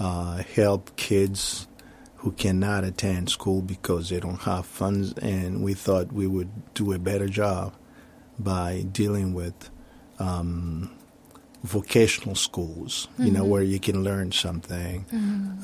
uh, 0.00 0.42
help 0.54 0.94
kids 0.96 1.68
who 2.16 2.32
cannot 2.32 2.82
attend 2.84 3.30
school 3.30 3.62
because 3.62 4.08
they 4.08 4.18
don't 4.20 4.40
have 4.42 4.66
funds, 4.66 5.12
and 5.18 5.62
we 5.62 5.74
thought 5.74 6.12
we 6.12 6.26
would 6.26 6.50
do 6.74 6.92
a 6.92 6.98
better 6.98 7.28
job 7.28 7.72
by 8.38 8.84
dealing 8.92 9.34
with 9.34 9.70
um, 10.18 10.90
vocational 11.62 12.34
schools, 12.34 13.06
you 13.18 13.30
know, 13.30 13.44
where 13.44 13.62
you 13.62 13.78
can 13.78 14.02
learn 14.02 14.32
something. 14.32 15.04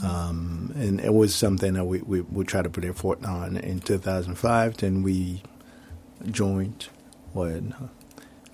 Um, 0.04 0.72
and 0.76 1.00
it 1.00 1.12
was 1.12 1.34
something 1.34 1.74
that 1.74 1.84
we, 1.84 2.00
we, 2.02 2.20
we 2.20 2.44
tried 2.44 2.62
to 2.64 2.70
put 2.70 2.84
effort 2.84 3.24
on 3.24 3.56
in 3.56 3.80
2005. 3.80 4.76
Then 4.76 5.02
we 5.02 5.42
joined 6.30 6.88
with 7.34 7.72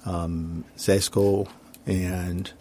um, 0.05 0.65
ZESCO, 0.77 1.49
and 1.87 2.53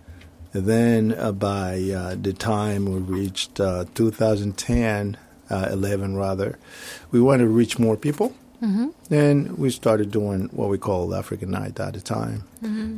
then 0.54 1.14
uh, 1.14 1.32
by 1.32 1.82
uh, 1.96 2.16
the 2.16 2.34
time 2.34 2.86
we 2.86 3.00
reached 3.00 3.60
uh, 3.60 3.86
2010, 3.96 5.18
uh, 5.50 5.70
11 5.72 6.16
rather, 6.16 6.60
we 7.12 7.20
wanted 7.22 7.44
to 7.44 7.50
reach 7.50 7.80
more 7.80 7.98
people. 7.98 8.34
Mm-hmm. 8.62 9.14
And 9.14 9.58
we 9.58 9.72
started 9.72 10.12
doing 10.12 10.48
what 10.54 10.70
we 10.70 10.78
called 10.78 11.14
African 11.14 11.52
Night 11.52 11.78
at 11.82 11.94
the 11.94 12.00
time. 12.00 12.44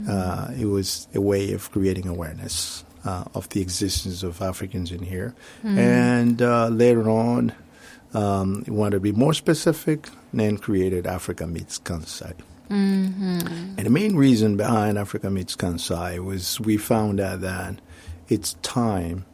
Uh, 0.07 0.51
it 0.59 0.65
was 0.65 1.07
a 1.15 1.21
way 1.21 1.53
of 1.53 1.71
creating 1.71 2.07
awareness 2.07 2.83
uh, 3.03 3.23
of 3.33 3.49
the 3.49 3.61
existence 3.61 4.21
of 4.21 4.41
Africans 4.43 4.91
in 4.91 5.01
here. 5.01 5.33
And 5.63 6.41
uh, 6.41 6.67
later 6.67 7.09
on, 7.09 7.51
um, 8.13 8.63
we 8.67 8.73
wanted 8.73 8.97
to 8.97 8.99
be 8.99 9.11
more 9.11 9.33
specific, 9.33 10.07
and 10.31 10.39
then 10.39 10.57
created 10.57 11.07
Africa 11.07 11.47
Meets 11.47 11.79
Kansai. 11.79 12.33
And 12.69 13.77
the 13.77 13.89
main 13.89 14.15
reason 14.15 14.57
behind 14.57 14.97
Africa 14.97 15.29
Meets 15.29 15.55
Kansai 15.55 16.23
was 16.23 16.59
we 16.59 16.77
found 16.77 17.19
out 17.19 17.41
that 17.41 17.79
it's 18.27 18.53
time 18.61 19.25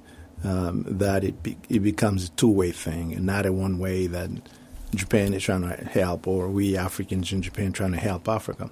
um, 0.44 0.86
that 0.88 1.24
it 1.24 1.44
be, 1.44 1.58
it 1.70 1.80
becomes 1.80 2.26
a 2.26 2.32
two 2.32 2.50
way 2.50 2.72
thing 2.72 3.14
and 3.14 3.26
not 3.26 3.46
a 3.46 3.54
one 3.54 3.80
way 3.80 4.08
that 4.08 4.30
Japan 4.96 5.34
is 5.34 5.44
trying 5.44 5.62
to 5.62 5.70
help 5.86 6.28
or 6.28 6.50
we 6.50 6.76
Africans 6.76 7.32
in 7.32 7.42
Japan 7.42 7.72
trying 7.72 7.92
to 7.92 8.00
help 8.00 8.28
Africa. 8.28 8.70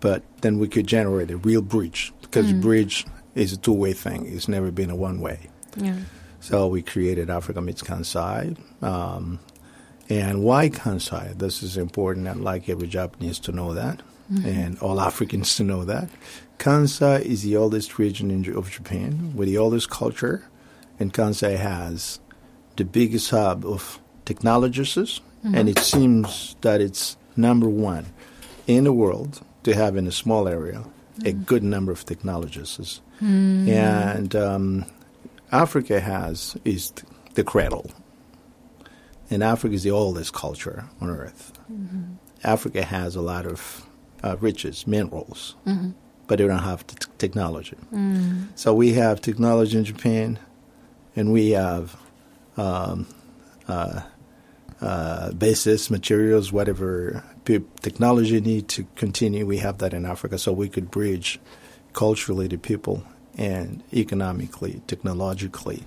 But 0.00 0.22
then 0.40 0.58
we 0.58 0.68
could 0.68 0.86
generate 0.86 1.30
a 1.30 1.36
real 1.36 1.62
bridge 1.62 2.12
because 2.22 2.46
the 2.48 2.58
bridge 2.58 3.06
is 3.34 3.52
a 3.52 3.56
two 3.56 3.72
way 3.72 3.92
thing. 3.92 4.26
It's 4.26 4.48
never 4.48 4.70
been 4.70 4.90
a 4.90 4.96
one 4.96 5.20
way. 5.20 5.50
Yeah. 5.76 5.96
So 6.40 6.68
we 6.68 6.80
created 6.82 7.28
Africa 7.28 7.60
Meets 7.60 7.82
Kansai. 7.82 8.56
Um, 8.82 9.38
and 10.10 10.42
why 10.42 10.68
Kansai? 10.68 11.38
This 11.38 11.62
is 11.62 11.76
important. 11.76 12.28
I'd 12.28 12.36
like 12.36 12.68
every 12.68 12.88
Japanese 12.88 13.38
to 13.40 13.52
know 13.52 13.72
that, 13.74 14.02
mm-hmm. 14.30 14.46
and 14.46 14.78
all 14.80 15.00
Africans 15.00 15.56
to 15.56 15.64
know 15.64 15.84
that. 15.84 16.10
Kansai 16.58 17.22
is 17.22 17.42
the 17.42 17.56
oldest 17.56 17.98
region 17.98 18.30
in, 18.30 18.54
of 18.54 18.70
Japan 18.70 19.32
with 19.34 19.48
the 19.48 19.56
oldest 19.56 19.88
culture, 19.88 20.48
and 20.98 21.14
Kansai 21.14 21.56
has 21.56 22.20
the 22.76 22.84
biggest 22.84 23.30
hub 23.30 23.64
of 23.64 23.98
technologists, 24.24 25.20
mm-hmm. 25.44 25.54
and 25.54 25.68
it 25.68 25.78
seems 25.78 26.56
that 26.60 26.80
it's 26.80 27.16
number 27.36 27.68
one 27.68 28.06
in 28.66 28.84
the 28.84 28.92
world 28.92 29.40
to 29.62 29.74
have 29.74 29.96
in 29.96 30.06
a 30.06 30.12
small 30.12 30.48
area 30.48 30.84
a 31.18 31.22
mm-hmm. 31.22 31.42
good 31.42 31.62
number 31.62 31.92
of 31.92 32.04
technologists. 32.04 33.00
Mm. 33.22 33.68
And 33.68 34.36
um, 34.36 34.84
Africa 35.52 36.00
has 36.00 36.56
is 36.64 36.92
the 37.34 37.44
cradle, 37.44 37.90
and 39.30 39.42
Africa 39.42 39.74
is 39.74 39.82
the 39.82 39.90
oldest 39.92 40.32
culture 40.32 40.86
on 41.00 41.08
earth. 41.10 41.52
Africa 42.44 42.82
has 42.84 43.16
a 43.16 43.20
lot 43.20 43.46
of 43.46 43.86
uh, 44.24 44.36
riches, 44.40 44.86
minerals, 44.86 45.54
but 46.26 46.38
they 46.38 46.46
don't 46.46 46.58
have 46.58 46.86
t- 46.86 46.96
technology. 47.18 47.76
So 48.54 48.74
we 48.74 48.92
have 48.94 49.20
technology 49.20 49.78
in 49.78 49.84
Japan, 49.84 50.38
and 51.16 51.32
we 51.32 51.50
have 51.50 51.96
um, 52.56 53.06
uh, 53.68 54.00
uh, 54.80 55.32
basis 55.32 55.90
materials, 55.90 56.52
whatever 56.52 57.22
technology 57.82 58.34
you 58.34 58.40
need 58.40 58.68
to 58.68 58.86
continue. 58.96 59.46
We 59.46 59.58
have 59.58 59.78
that 59.78 59.92
in 59.94 60.04
Africa, 60.06 60.38
so 60.38 60.52
we 60.52 60.68
could 60.68 60.90
bridge 60.90 61.38
culturally 61.92 62.48
to 62.48 62.58
people 62.58 63.02
and 63.36 63.82
economically, 63.92 64.80
technologically 64.86 65.84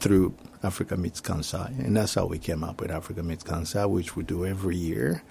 through 0.00 0.34
Africa 0.62 0.96
Meets 0.96 1.20
Kansai. 1.20 1.78
And 1.84 1.96
that's 1.96 2.14
how 2.14 2.26
we 2.26 2.38
came 2.38 2.62
up 2.64 2.80
with 2.80 2.90
Africa 2.90 3.22
Meets 3.22 3.44
Kansai, 3.44 3.88
which 3.88 4.16
we 4.16 4.22
do 4.22 4.46
every 4.46 4.76
year. 4.76 5.22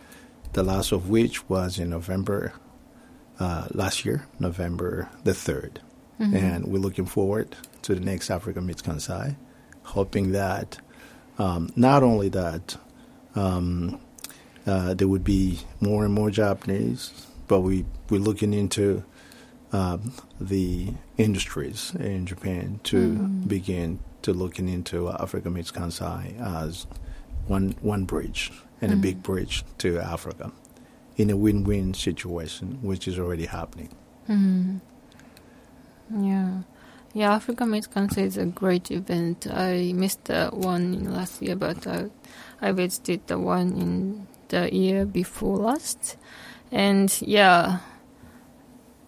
The 0.54 0.64
last 0.64 0.92
of 0.92 1.10
which 1.10 1.48
was 1.50 1.80
in 1.80 1.90
November 1.90 2.54
uh, 3.40 3.68
last 3.72 4.06
year, 4.06 4.28
November 4.40 5.10
the 5.24 5.32
3rd. 5.32 5.78
And 6.36 6.68
we're 6.68 6.78
looking 6.80 7.08
forward 7.08 7.56
to 7.82 7.96
the 7.96 8.02
next 8.02 8.30
Africa 8.30 8.62
Meets 8.62 8.84
Kansai, 8.84 9.36
hoping 9.84 10.34
that 10.34 10.78
um, 11.40 11.72
not 11.76 12.04
only 12.04 12.30
that 12.30 12.78
um, 13.34 14.00
uh, 14.68 14.94
there 14.94 15.08
would 15.08 15.24
be 15.24 15.60
more 15.80 16.06
and 16.06 16.14
more 16.14 16.30
Japanese, 16.30 17.12
but 17.48 17.62
we, 17.62 17.86
we're 18.10 18.20
looking 18.20 18.54
into 18.54 19.04
um, 19.72 20.14
the 20.40 20.94
industries 21.18 21.94
in 21.96 22.26
Japan 22.26 22.80
to 22.84 22.98
mm-hmm. 22.98 23.48
begin 23.48 24.00
to 24.22 24.34
looking 24.34 24.70
into 24.70 25.08
uh, 25.08 25.18
Africa 25.20 25.50
Meets 25.50 25.72
Kansai 25.72 26.40
as 26.40 26.86
one 27.48 27.76
one 27.82 28.06
bridge 28.06 28.52
and 28.82 28.92
a 28.92 28.96
mm-hmm. 28.96 29.02
big 29.02 29.24
bridge 29.24 29.64
to 29.80 30.00
Africa 30.00 30.52
in 31.18 31.30
a 31.30 31.38
win-win 31.38 31.94
situation, 31.94 32.80
which 32.82 33.08
is 33.08 33.20
already 33.20 33.46
happening. 33.46 33.90
Mm-hmm. 34.30 34.78
Yeah. 36.24 36.62
Yeah, 37.14 37.34
Africa 37.34 37.66
Meets 37.66 37.88
Kansai 37.88 38.26
is 38.26 38.38
a 38.38 38.46
great 38.46 38.90
event. 38.90 39.46
I 39.52 39.92
missed 39.94 40.26
the 40.26 40.50
one 40.54 40.94
in 40.94 41.14
last 41.14 41.42
year, 41.42 41.58
but 41.58 41.86
I, 41.86 42.10
I 42.62 42.72
visited 42.72 43.28
the 43.28 43.38
one 43.38 43.74
in 43.76 44.28
the 44.48 44.74
year 44.74 45.06
before 45.06 45.58
last. 45.58 46.16
And 46.72 47.14
yeah, 47.22 47.80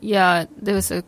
yeah, 0.03 0.45
there 0.61 0.75
was 0.75 0.91
a 0.91 1.03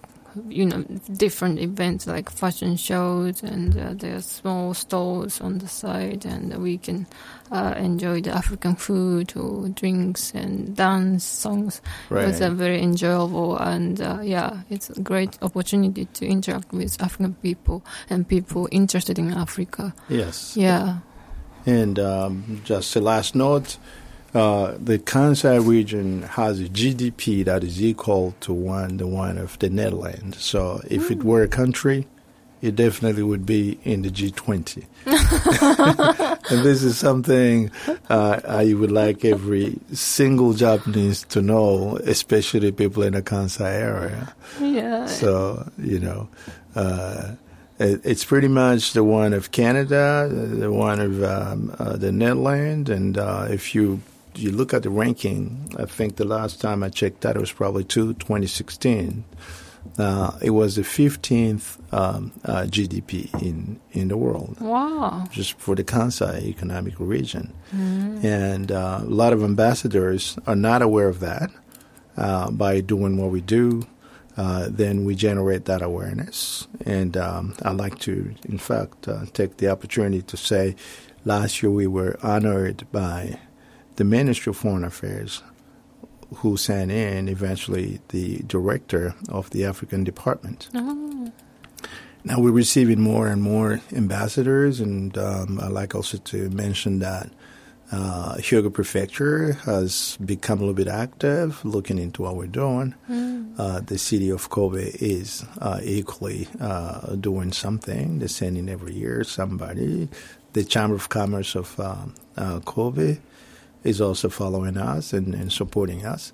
you 0.49 0.65
know 0.65 0.84
different 1.15 1.60
events 1.60 2.08
like 2.08 2.29
fashion 2.29 2.75
shows 2.75 3.41
and 3.41 3.71
uh, 3.79 3.93
there 3.93 4.17
are 4.17 4.21
small 4.21 4.73
stalls 4.73 5.39
on 5.39 5.60
the 5.60 5.67
side 5.67 6.25
and 6.25 6.53
we 6.62 6.77
can 6.77 7.08
uh, 7.53 7.73
enjoy 7.77 8.19
the 8.19 8.31
African 8.36 8.75
food 8.75 9.31
or 9.38 9.69
drinks 9.69 10.34
and 10.36 10.75
dance 10.75 11.23
songs. 11.23 11.79
It 12.12 12.15
was 12.15 12.41
Right. 12.41 12.51
uh, 12.51 12.53
very 12.53 12.81
enjoyable 12.84 13.55
and 13.58 14.01
uh, 14.01 14.19
yeah, 14.23 14.60
it's 14.69 14.89
a 14.89 14.99
great 15.01 15.38
opportunity 15.41 16.03
to 16.19 16.25
interact 16.27 16.73
with 16.73 17.01
African 17.01 17.36
people 17.36 17.86
and 18.10 18.27
people 18.27 18.67
interested 18.71 19.17
in 19.17 19.31
Africa. 19.31 19.93
Yes. 20.10 20.58
Yeah. 20.58 20.97
And 21.65 21.97
um, 21.97 22.60
just 22.65 22.93
a 22.97 22.99
last 22.99 23.36
note, 23.36 23.77
uh, 24.36 24.76
the 24.78 25.00
Kansai 25.00 25.65
region 25.65 26.24
has 26.24 26.60
a 26.60 26.65
GDP 26.65 27.45
that 27.45 27.63
is 27.63 27.82
equal 27.82 28.36
to 28.41 28.54
one 28.54 28.98
the 28.98 29.08
one 29.08 29.38
of 29.38 29.58
the 29.60 29.69
Netherlands. 29.69 30.43
So 30.43 30.82
if 30.89 31.10
it 31.10 31.24
were 31.24 31.41
a 31.43 31.48
country, 31.48 32.06
it 32.62 32.76
definitely 32.76 33.24
would 33.24 33.45
be 33.45 33.80
in 33.86 34.02
the 34.02 34.10
G20. 34.10 34.86
and 36.52 36.65
this 36.65 36.84
is 36.84 36.98
something 36.98 37.71
uh, 38.10 38.41
I 38.45 38.74
would 38.74 38.91
like 38.91 39.24
every 39.24 39.80
single 39.93 40.54
Japanese 40.54 41.24
to 41.30 41.41
know, 41.41 41.98
especially 42.04 42.74
people 42.74 43.04
in 43.04 43.13
the 43.13 43.21
Kansai 43.21 43.71
area. 43.71 44.36
Yeah. 44.60 45.06
So, 45.06 45.71
you 45.78 46.00
know, 46.00 46.28
uh, 46.76 47.36
it, 47.80 48.02
it's 48.04 48.26
pretty 48.26 48.50
much 48.50 48.91
the 48.91 49.04
one 49.04 49.34
of 49.34 49.52
Canada, 49.52 50.28
the 50.30 50.71
one 50.71 51.00
of 51.00 51.24
um, 51.24 51.74
uh, 51.80 51.95
the 51.95 52.12
Netherlands, 52.12 52.89
and 52.89 53.17
uh, 53.17 53.48
if 53.50 53.74
you 53.74 54.02
you 54.38 54.52
look 54.52 54.74
at 54.74 54.84
the 54.84 54.89
ranking, 54.89 55.74
I 55.78 55.86
think 55.86 56.15
the 56.15 56.26
last 56.26 56.62
time 56.62 56.84
I 56.84 56.89
checked 56.89 57.21
that 57.21 57.36
it 57.36 57.39
was 57.39 57.52
probably 57.52 57.84
two, 57.84 58.13
2016. 58.15 59.24
Uh, 60.00 60.32
it 60.41 60.50
was 60.50 60.76
the 60.76 60.82
15th 60.82 61.78
um, 61.93 62.32
uh, 62.43 62.63
GDP 62.63 63.32
in, 63.41 63.80
in 63.91 64.08
the 64.08 64.17
world, 64.17 64.60
wow. 64.60 65.26
just 65.32 65.54
for 65.60 65.76
the 65.76 65.84
Kansai 65.84 66.41
economic 66.43 67.00
region. 67.00 67.54
And 67.71 68.71
uh, 68.71 69.02
a 69.02 69.06
lot 69.06 69.32
of 69.32 69.43
ambassadors 69.43 70.38
are 70.48 70.56
not 70.56 70.82
aware 70.82 71.08
of 71.08 71.19
that. 71.19 71.52
Uh, 72.17 72.50
by 72.50 72.80
doing 72.80 73.17
what 73.17 73.30
we 73.30 73.41
do, 73.41 73.86
uh, 74.38 74.67
then 74.69 75.04
we 75.04 75.15
generate 75.15 75.65
that 75.65 75.82
awareness. 75.82 76.65
And 76.86 77.17
um, 77.17 77.56
I'd 77.62 77.76
like 77.76 78.00
to, 78.00 78.34
in 78.45 78.58
fact, 78.58 79.08
uh, 79.08 79.26
take 79.34 79.58
the 79.58 79.69
opportunity 79.69 80.21
to 80.21 80.38
say 80.38 80.78
last 81.26 81.62
year 81.62 81.71
we 81.71 81.88
were 81.88 82.17
honored 82.24 82.88
by 82.91 83.38
the 83.95 84.03
Ministry 84.03 84.49
of 84.51 84.58
Foreign 84.58 84.84
Affairs, 84.84 85.41
who 86.38 86.58
sent 86.58 86.91
in 86.91 87.27
eventually 87.27 87.99
the 88.10 88.39
director 88.47 89.15
of 89.29 89.49
the 89.51 89.65
African 89.65 90.03
department. 90.03 90.69
Now 92.23 92.39
we're 92.39 92.51
receiving 92.51 92.99
more 93.01 93.27
and 93.27 93.41
more 93.41 93.81
ambassadors, 93.93 94.79
and 94.79 95.15
um, 95.17 95.60
I'd 95.62 95.71
like 95.71 95.93
also 95.93 96.17
to 96.17 96.49
mention 96.49 96.99
that 96.99 97.29
uh, 97.91 98.36
Hyogo 98.38 98.73
Prefecture 98.73 99.53
has 99.65 100.17
become 100.25 100.58
a 100.58 100.62
little 100.62 100.73
bit 100.73 100.88
active, 100.88 101.63
looking 101.63 101.99
into 101.99 102.23
what 102.23 102.36
we're 102.36 102.47
doing. 102.47 102.95
Uh, 103.60 103.79
the 103.81 103.99
city 103.99 104.31
of 104.31 104.49
Kobe 104.49 104.89
is 104.99 105.45
uh, 105.62 105.79
equally 105.84 106.47
uh, 106.60 107.15
doing 107.15 107.53
something. 107.53 108.17
They're 108.17 108.27
sending 108.27 108.69
every 108.69 108.95
year 108.95 109.23
somebody. 109.23 110.10
The 110.53 110.63
Chamber 110.63 110.95
of 110.95 111.10
Commerce 111.10 111.53
of 111.53 111.79
um, 111.79 112.15
uh, 112.38 112.60
Kobe 112.62 113.19
is 113.86 114.02
also 114.02 114.28
following 114.30 114.76
us 114.78 115.13
and, 115.13 115.34
and 115.34 115.52
supporting 115.52 116.06
us. 116.06 116.34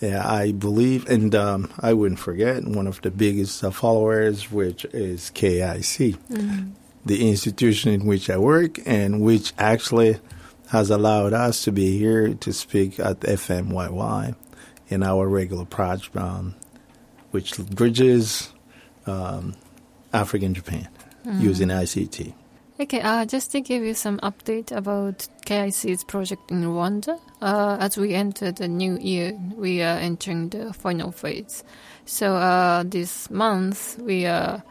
Yeah, 0.00 0.26
I 0.26 0.52
believe, 0.52 1.08
and 1.08 1.34
um, 1.34 1.70
I 1.80 1.92
wouldn't 1.92 2.18
forget 2.20 2.64
one 2.64 2.86
of 2.86 3.00
the 3.02 3.10
biggest 3.10 3.62
uh, 3.62 3.70
followers, 3.70 4.50
which 4.50 4.84
is 4.86 5.30
KIC, 5.34 6.16
the 7.04 7.28
institution 7.28 7.92
in 7.92 8.06
which 8.06 8.30
I 8.30 8.38
work, 8.38 8.78
and 8.86 9.20
which 9.20 9.52
actually 9.58 10.18
has 10.70 10.90
allowed 10.90 11.32
us 11.32 11.64
to 11.64 11.72
be 11.72 11.98
here 11.98 12.34
to 12.34 12.52
speak 12.52 12.98
at 13.00 13.20
FMYY 13.20 14.34
in 14.88 15.02
our 15.02 15.26
regular 15.28 15.64
project, 15.64 16.16
um, 16.16 16.54
which 17.32 17.56
bridges 17.58 18.50
um, 19.06 19.54
Africa 20.12 20.46
and 20.46 20.54
Japan 20.54 20.88
using 21.42 21.68
ICT. 21.68 22.32
Okay, 22.80 23.00
uh, 23.00 23.24
just 23.24 23.50
to 23.50 23.60
give 23.60 23.82
you 23.82 23.92
some 23.92 24.18
update 24.18 24.70
about 24.70 25.26
KIC's 25.44 26.04
project 26.04 26.52
in 26.52 26.62
Rwanda. 26.62 27.18
Uh, 27.42 27.76
as 27.80 27.96
we 27.96 28.14
enter 28.14 28.52
the 28.52 28.68
new 28.68 28.96
year, 28.98 29.36
we 29.56 29.82
are 29.82 29.98
entering 29.98 30.50
the 30.50 30.72
final 30.72 31.10
phase. 31.10 31.64
So 32.06 32.36
uh, 32.36 32.84
this 32.86 33.30
month, 33.32 33.98
we 33.98 34.26
are 34.26 34.62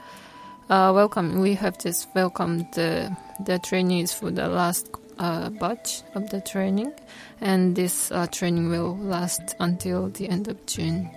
uh, 0.70 0.94
welcome. 0.96 1.42
We 1.42 1.56
have 1.56 1.80
just 1.80 2.08
welcomed 2.16 2.68
the 2.76 3.14
the 3.44 3.60
trainees 3.60 4.14
for 4.14 4.32
the 4.32 4.48
last 4.48 4.90
uh, 5.20 5.50
batch 5.50 6.02
of 6.16 6.30
the 6.30 6.40
training, 6.40 6.94
and 7.42 7.76
this 7.76 8.10
uh, 8.14 8.28
training 8.28 8.70
will 8.70 8.96
last 9.00 9.54
until 9.60 10.08
the 10.12 10.30
end 10.30 10.48
of 10.48 10.66
June. 10.66 11.10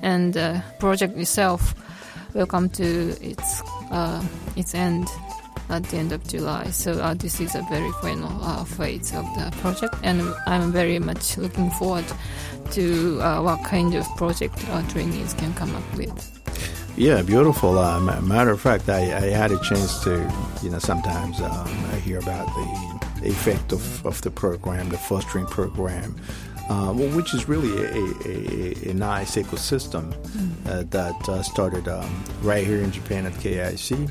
And 0.00 0.32
the 0.32 0.64
project 0.78 1.14
itself 1.18 1.74
will 2.32 2.46
come 2.46 2.70
to 2.70 3.10
its 3.20 3.62
its 4.56 4.74
end 4.74 5.08
at 5.68 5.84
the 5.84 5.96
end 5.96 6.12
of 6.12 6.26
July. 6.26 6.70
So 6.70 6.92
uh, 6.92 7.14
this 7.14 7.40
is 7.40 7.54
a 7.54 7.62
very 7.62 7.90
final 8.00 8.32
uh, 8.42 8.64
phase 8.64 9.14
of 9.14 9.24
the 9.34 9.52
project, 9.60 9.94
and 10.02 10.22
I'm 10.46 10.72
very 10.72 10.98
much 10.98 11.36
looking 11.36 11.70
forward 11.70 12.04
to 12.72 13.20
uh, 13.20 13.42
what 13.42 13.64
kind 13.64 13.94
of 13.94 14.06
project 14.16 14.68
our 14.70 14.82
trainees 14.84 15.34
can 15.34 15.54
come 15.54 15.74
up 15.74 15.96
with. 15.96 16.34
Yeah, 16.96 17.22
beautiful. 17.22 17.78
Uh, 17.78 18.00
matter 18.22 18.50
of 18.50 18.60
fact, 18.60 18.88
I, 18.88 19.02
I 19.16 19.30
had 19.30 19.52
a 19.52 19.60
chance 19.60 20.02
to, 20.02 20.28
you 20.62 20.70
know, 20.70 20.80
sometimes 20.80 21.40
um, 21.40 21.68
I 21.92 21.96
hear 22.00 22.18
about 22.18 22.46
the 22.46 23.28
effect 23.28 23.72
of, 23.72 24.04
of 24.04 24.20
the 24.22 24.32
program, 24.32 24.88
the 24.88 24.98
fostering 24.98 25.46
program, 25.46 26.16
uh, 26.68 26.92
which 26.92 27.34
is 27.34 27.48
really 27.48 27.70
a, 27.84 28.88
a, 28.88 28.90
a, 28.90 28.94
nice 28.94 29.36
ecosystem 29.36 30.12
uh, 30.66 30.82
that 30.90 31.28
uh, 31.28 31.42
started 31.42 31.86
um, 31.88 32.24
right 32.42 32.66
here 32.66 32.82
in 32.82 32.90
Japan 32.90 33.26
at 33.26 33.32
KIC. 33.34 34.10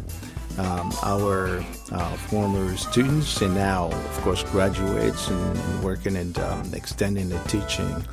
Um, 0.57 0.91
our 1.03 1.63
uh, 1.91 2.15
former 2.29 2.75
students 2.77 3.41
and 3.41 3.53
now, 3.53 3.91
of 3.91 4.21
course, 4.21 4.43
graduates 4.43 5.27
and, 5.27 5.83
working 5.83 6.15
and 6.15 6.37
um, 6.39 6.73
extending 6.73 7.29
the 7.29 7.37
teaching 7.47 8.03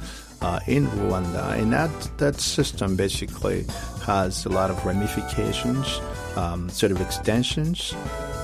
uh, 0.43 0.61
in 0.67 0.87
Rwanda, 0.89 1.59
and 1.59 1.73
that 1.73 1.91
that 2.19 2.39
system 2.41 2.97
basically 2.97 3.65
has 4.05 4.45
a 4.45 4.51
lot 4.51 4.71
of 4.71 4.85
ramifications, 4.85 6.01
um, 6.37 6.69
sort 6.69 6.93
of 6.93 7.01
extensions, 7.01 7.95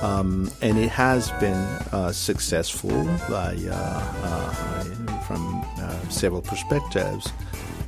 um, 0.01 0.49
and 0.61 0.79
it 0.79 0.89
has 0.89 1.31
been 1.33 1.61
uh, 1.91 2.11
successful 2.11 3.05
by 3.29 3.55
uh, 3.69 4.13
uh, 4.23 4.53
from 5.27 5.63
uh, 5.77 6.09
several 6.09 6.41
perspectives. 6.41 7.31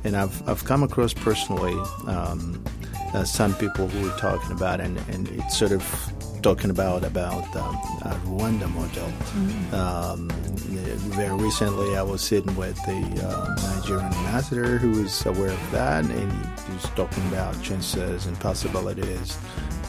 And 0.04 0.16
I've 0.16 0.48
I've 0.48 0.64
come 0.64 0.84
across 0.84 1.12
personally 1.12 1.74
um, 2.06 2.62
uh, 3.14 3.24
some 3.24 3.54
people 3.54 3.86
who 3.88 4.08
were 4.08 4.16
talking 4.18 4.52
about, 4.52 4.80
and, 4.80 4.98
and 5.10 5.28
it's 5.28 5.56
sort 5.56 5.72
of 5.72 5.82
talking 6.42 6.70
about 6.70 7.04
about 7.04 7.44
um, 7.56 7.74
uh, 8.02 8.14
Rwanda 8.26 8.68
model. 8.74 9.10
Um, 9.74 10.28
very 11.14 11.34
recently, 11.36 11.96
I 11.96 12.02
was 12.02 12.20
sitting 12.20 12.54
with 12.56 12.76
the 12.84 13.26
uh, 13.26 13.76
Nigerian 13.78 14.12
ambassador 14.12 14.76
who 14.78 15.02
was 15.02 15.24
aware 15.24 15.50
of 15.50 15.70
that, 15.70 16.04
and 16.04 16.32
he, 16.32 16.38
he 16.66 16.72
was 16.74 16.84
talking 16.96 17.26
about 17.28 17.60
chances 17.62 18.26
and 18.26 18.38
possibilities 18.40 19.38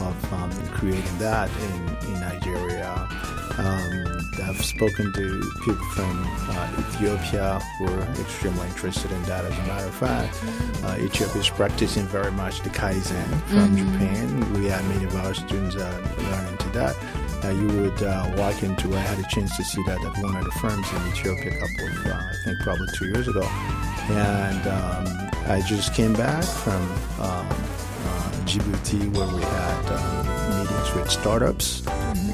of 0.00 0.32
um, 0.32 0.50
creating 0.68 1.18
that 1.18 1.50
in, 1.50 2.14
in 2.14 2.20
Nigeria. 2.20 4.05
I've 4.40 4.64
spoken 4.64 5.12
to 5.12 5.52
people 5.64 5.86
from 5.94 6.24
uh, 6.48 6.68
Ethiopia 6.78 7.60
who 7.78 7.86
are 7.86 8.02
extremely 8.20 8.66
interested 8.68 9.10
in 9.10 9.22
that. 9.24 9.44
As 9.44 9.58
a 9.58 9.62
matter 9.62 9.86
of 9.86 9.94
fact, 9.94 10.38
uh, 10.84 10.96
Ethiopia 11.00 11.40
is 11.40 11.50
practicing 11.50 12.06
very 12.06 12.32
much 12.32 12.60
the 12.62 12.70
Kaizen 12.70 13.26
from 13.48 13.76
Japan. 13.76 14.52
We 14.54 14.66
had 14.66 14.84
many 14.86 15.04
of 15.04 15.14
our 15.16 15.34
students 15.34 15.76
uh, 15.76 16.16
learn 16.30 16.46
into 16.52 16.68
that. 16.70 16.96
Uh, 17.44 17.50
you 17.50 17.68
would 17.80 18.02
uh, 18.02 18.32
walk 18.36 18.62
into, 18.62 18.94
I 18.94 19.00
had 19.00 19.18
a 19.18 19.28
chance 19.28 19.56
to 19.56 19.64
see 19.64 19.82
that 19.86 20.02
at 20.04 20.22
one 20.22 20.36
of 20.36 20.44
the 20.44 20.52
firms 20.52 20.86
in 20.92 21.06
Ethiopia 21.08 21.52
a 21.52 21.60
couple 21.60 21.86
of, 21.86 22.06
uh, 22.06 22.14
I 22.14 22.34
think 22.44 22.58
probably 22.60 22.88
two 22.94 23.06
years 23.06 23.28
ago. 23.28 23.42
And 24.08 24.66
um, 24.66 25.30
I 25.46 25.62
just 25.66 25.94
came 25.94 26.12
back 26.12 26.44
from 26.44 26.82
um, 27.20 27.46
uh, 27.48 28.30
Djibouti 28.46 29.14
where 29.16 29.34
we 29.34 29.42
had 29.42 30.58
meetings 30.58 30.94
with 30.94 31.10
startups. 31.10 31.86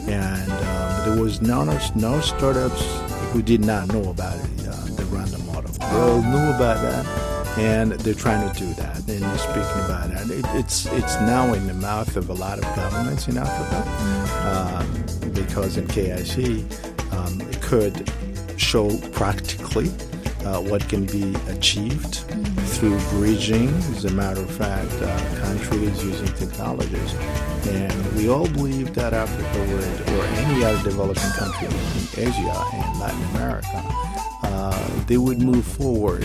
And 0.08 0.50
um, 0.50 0.81
there 1.04 1.20
was 1.20 1.42
no, 1.42 1.64
no 1.94 2.20
startups 2.20 2.84
who 3.32 3.42
did 3.42 3.64
not 3.64 3.92
know 3.92 4.10
about 4.10 4.36
it, 4.36 4.68
uh, 4.68 4.84
the 4.96 5.04
Rwanda 5.10 5.44
model. 5.46 5.70
They 5.72 5.96
all 5.96 6.22
knew 6.22 6.54
about 6.54 6.80
that 6.82 7.32
and 7.58 7.92
they're 7.92 8.14
trying 8.14 8.50
to 8.50 8.58
do 8.58 8.72
that 8.74 8.96
and 8.98 9.08
they're 9.08 9.38
speaking 9.38 9.84
about 9.84 10.10
it. 10.10 10.30
it. 10.30 10.44
It's 10.54 10.86
it's 10.86 11.14
now 11.16 11.52
in 11.52 11.66
the 11.66 11.74
mouth 11.74 12.16
of 12.16 12.30
a 12.30 12.32
lot 12.32 12.58
of 12.58 12.64
governments 12.76 13.28
in 13.28 13.36
Africa 13.36 13.80
um, 14.48 15.32
because 15.32 15.76
in 15.76 15.86
KIC 15.86 16.62
um, 17.12 17.40
it 17.42 17.60
could 17.60 18.10
show 18.56 18.96
practically 19.10 19.90
uh, 20.46 20.60
what 20.62 20.88
can 20.88 21.04
be 21.04 21.34
achieved 21.48 22.24
through 22.82 22.98
bridging, 23.10 23.68
as 23.94 24.06
a 24.06 24.10
matter 24.10 24.40
of 24.40 24.50
fact, 24.50 24.90
uh, 24.94 25.40
countries 25.40 26.04
using 26.04 26.26
technologies. 26.34 27.14
And 27.68 28.16
we 28.16 28.28
all 28.28 28.48
believe 28.48 28.92
that 28.94 29.14
Africa 29.14 29.58
would, 29.72 30.00
or 30.10 30.24
any 30.42 30.64
other 30.64 30.82
developing 30.82 31.30
country 31.38 31.68
in 31.68 32.26
Asia 32.26 32.64
and 32.74 32.98
Latin 32.98 33.22
America, 33.36 33.84
uh, 34.42 35.04
they 35.06 35.16
would 35.16 35.40
move 35.40 35.64
forward 35.64 36.24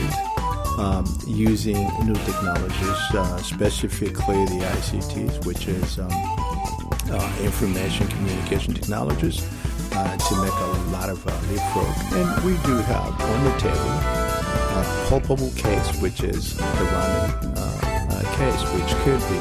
um, 0.79 1.05
using 1.27 1.77
new 2.03 2.15
technologies, 2.25 3.01
uh, 3.13 3.37
specifically 3.37 4.43
the 4.45 4.65
ICTs, 4.81 5.45
which 5.45 5.67
is 5.67 5.99
um, 5.99 6.09
uh, 6.09 7.37
information 7.43 8.07
communication 8.07 8.73
technologies, 8.73 9.45
uh, 9.91 10.17
to 10.17 10.35
make 10.41 10.53
a 10.53 10.89
lot 10.89 11.07
of 11.07 11.23
uh, 11.27 11.31
leapfrog. 11.51 12.13
And 12.13 12.43
we 12.43 12.53
do 12.65 12.77
have 12.81 13.21
on 13.21 13.43
the 13.43 13.59
table 13.59 14.26
a 14.57 15.05
culpable 15.09 15.51
case, 15.55 16.01
which 16.01 16.21
is 16.23 16.57
the 16.57 16.63
Rwandan 16.63 17.57
uh, 17.57 18.15
uh, 18.15 18.35
case, 18.37 18.61
which 18.73 18.91
could 19.03 19.21
be 19.31 19.39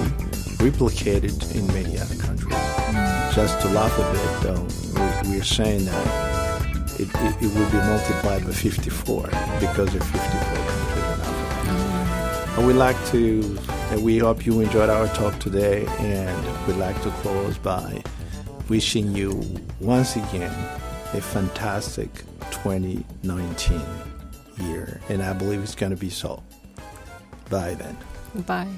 replicated 0.70 1.54
in 1.54 1.66
many 1.68 1.98
other 1.98 2.16
countries. 2.16 2.54
just 3.34 3.60
to 3.60 3.68
laugh 3.68 3.96
a 3.98 4.06
bit, 4.12 4.32
though, 4.42 4.66
we, 5.28 5.36
we're 5.36 5.44
saying 5.44 5.84
that 5.84 7.00
it, 7.00 7.08
it, 7.08 7.42
it 7.42 7.54
will 7.54 7.70
be 7.70 7.78
multiplied 7.78 8.44
by 8.44 8.52
54 8.52 9.22
because 9.60 9.94
of 9.94 10.02
54 10.02 10.66
and 12.56 12.66
we'd 12.66 12.72
like 12.72 12.96
to, 13.08 13.58
and 13.90 14.02
we 14.02 14.16
hope 14.16 14.46
you 14.46 14.60
enjoyed 14.60 14.88
our 14.88 15.06
talk 15.08 15.38
today, 15.38 15.84
and 15.98 16.66
we'd 16.66 16.76
like 16.76 17.00
to 17.02 17.10
close 17.22 17.58
by 17.58 18.02
wishing 18.68 19.14
you 19.14 19.42
once 19.78 20.16
again 20.16 20.54
a 21.12 21.20
fantastic 21.20 22.10
2019 22.50 23.80
year, 24.58 25.00
and 25.08 25.22
I 25.22 25.32
believe 25.32 25.62
it's 25.62 25.74
going 25.74 25.90
to 25.90 25.96
be 25.96 26.10
so. 26.10 26.42
Bye 27.50 27.74
then. 27.74 27.96
Bye. 28.44 28.68